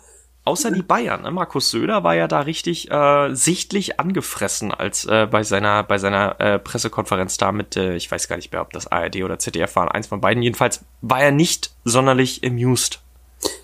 [0.45, 1.23] außer die Bayern.
[1.23, 1.31] Ne?
[1.31, 6.41] Markus Söder war ja da richtig äh, sichtlich angefressen, als äh, bei seiner bei seiner
[6.41, 9.77] äh, Pressekonferenz da mit, äh, ich weiß gar nicht mehr, ob das ARD oder ZDF
[9.77, 10.43] war, eins von beiden.
[10.43, 13.01] Jedenfalls war er nicht sonderlich amused.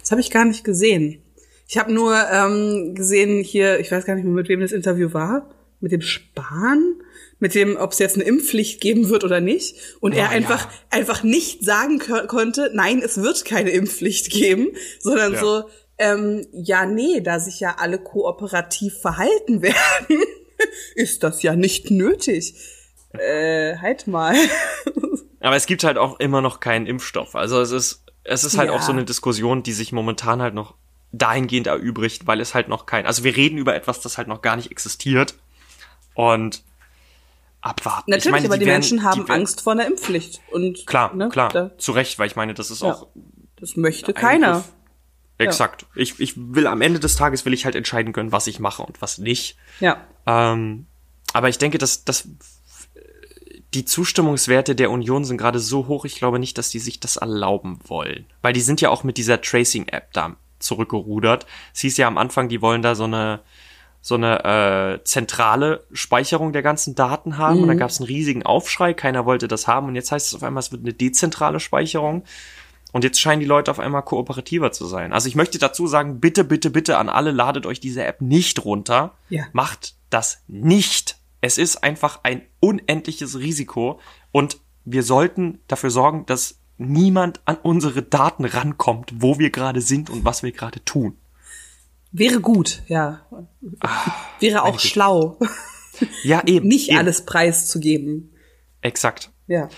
[0.01, 1.23] Das habe ich gar nicht gesehen.
[1.71, 5.13] Ich habe nur ähm, gesehen hier, ich weiß gar nicht mehr, mit wem das Interview
[5.13, 5.51] war,
[5.81, 6.95] mit dem Spahn,
[7.41, 9.77] mit dem, ob es jetzt eine Impfpflicht geben wird oder nicht.
[10.01, 10.79] Und oh, er einfach ja.
[10.89, 15.41] einfach nicht sagen konnte, nein, es wird keine Impfpflicht geben, sondern ja.
[15.41, 15.65] so,
[15.99, 20.23] ähm, ja, nee, da sich ja alle kooperativ verhalten werden,
[20.95, 22.55] ist das ja nicht nötig.
[23.13, 24.35] Äh, halt mal.
[25.41, 27.35] Aber es gibt halt auch immer noch keinen Impfstoff.
[27.35, 28.75] Also es ist, es ist halt ja.
[28.75, 30.75] auch so eine Diskussion, die sich momentan halt noch
[31.13, 34.43] dahingehend erübrigt, weil es halt noch kein, also wir reden über etwas, das halt noch
[34.43, 35.35] gar nicht existiert
[36.15, 36.63] und
[37.61, 38.11] abwarten.
[38.11, 40.87] Natürlich, ich meine, aber die, die werden, Menschen haben werden, Angst vor einer Impfpflicht und
[40.87, 43.07] klar, ne, klar, da, zu Recht, weil ich meine, das ist ja, auch
[43.57, 44.65] das möchte keiner.
[45.39, 45.83] Exakt.
[45.83, 45.89] Ja.
[46.03, 48.83] Ich, ich will am Ende des Tages will ich halt entscheiden können, was ich mache
[48.83, 49.57] und was nicht.
[49.79, 50.05] Ja.
[50.27, 50.87] Ähm,
[51.33, 52.29] aber ich denke, dass, dass
[53.75, 57.17] die Zustimmungswerte der Union sind gerade so hoch, ich glaube nicht, dass die sich das
[57.17, 58.27] erlauben wollen.
[58.43, 61.47] Weil die sind ja auch mit dieser Tracing-App da zurückgerudert.
[61.75, 63.41] Es hieß ja am Anfang, die wollen da so eine
[64.01, 67.63] so eine äh, zentrale Speicherung der ganzen Daten haben mhm.
[67.63, 70.35] und dann gab es einen riesigen Aufschrei, keiner wollte das haben und jetzt heißt es
[70.35, 72.23] auf einmal, es wird eine dezentrale Speicherung
[72.93, 75.13] und jetzt scheinen die Leute auf einmal kooperativer zu sein.
[75.13, 78.65] Also ich möchte dazu sagen, bitte, bitte, bitte an alle, ladet euch diese App nicht
[78.65, 79.45] runter, ja.
[79.53, 81.19] macht das nicht.
[81.41, 84.01] Es ist einfach ein unendliches Risiko
[84.33, 90.11] und wir sollten dafür sorgen, dass niemand an unsere Daten rankommt, wo wir gerade sind
[90.11, 91.17] und was wir gerade tun.
[92.11, 93.27] Wäre gut, ja.
[93.81, 95.39] Ah, Wäre auch schlau.
[96.23, 96.67] Ja, eben.
[96.69, 96.99] Nicht eben.
[96.99, 98.33] alles preiszugeben.
[98.81, 99.31] Exakt.
[99.47, 99.69] Ja.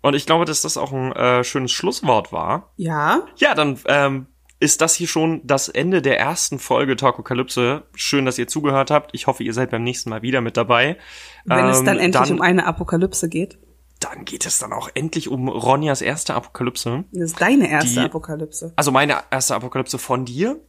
[0.00, 2.72] Und ich glaube, dass das auch ein äh, schönes Schlusswort war.
[2.76, 3.26] Ja.
[3.36, 4.26] Ja, dann ähm,
[4.58, 7.82] ist das hier schon das Ende der ersten Folge Talkokalypse.
[7.94, 9.10] Schön, dass ihr zugehört habt.
[9.14, 10.96] Ich hoffe, ihr seid beim nächsten Mal wieder mit dabei.
[11.44, 13.58] Wenn ähm, es dann endlich dann, um eine Apokalypse geht.
[14.00, 17.04] Dann geht es dann auch endlich um Ronjas erste Apokalypse.
[17.12, 18.72] Das ist deine erste Die- Apokalypse.
[18.76, 20.60] Also meine erste Apokalypse von dir.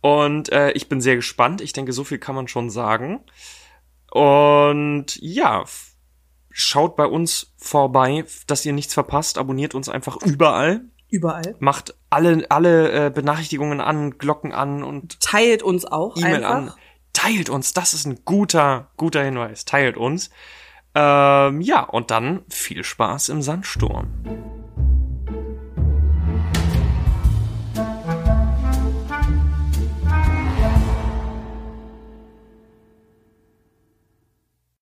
[0.00, 1.60] Und äh, ich bin sehr gespannt.
[1.60, 3.20] Ich denke, so viel kann man schon sagen.
[4.10, 5.64] Und ja,
[6.50, 9.38] schaut bei uns vorbei, dass ihr nichts verpasst.
[9.38, 10.82] Abonniert uns einfach überall.
[11.08, 11.54] Überall.
[11.60, 16.72] Macht alle, alle äh, Benachrichtigungen an, Glocken an und Teilt uns auch E-Mail an.
[17.12, 19.64] Teilt uns, das ist ein guter, guter Hinweis.
[19.64, 20.30] Teilt uns.
[20.98, 24.08] Ähm, ja, und dann viel Spaß im Sandsturm.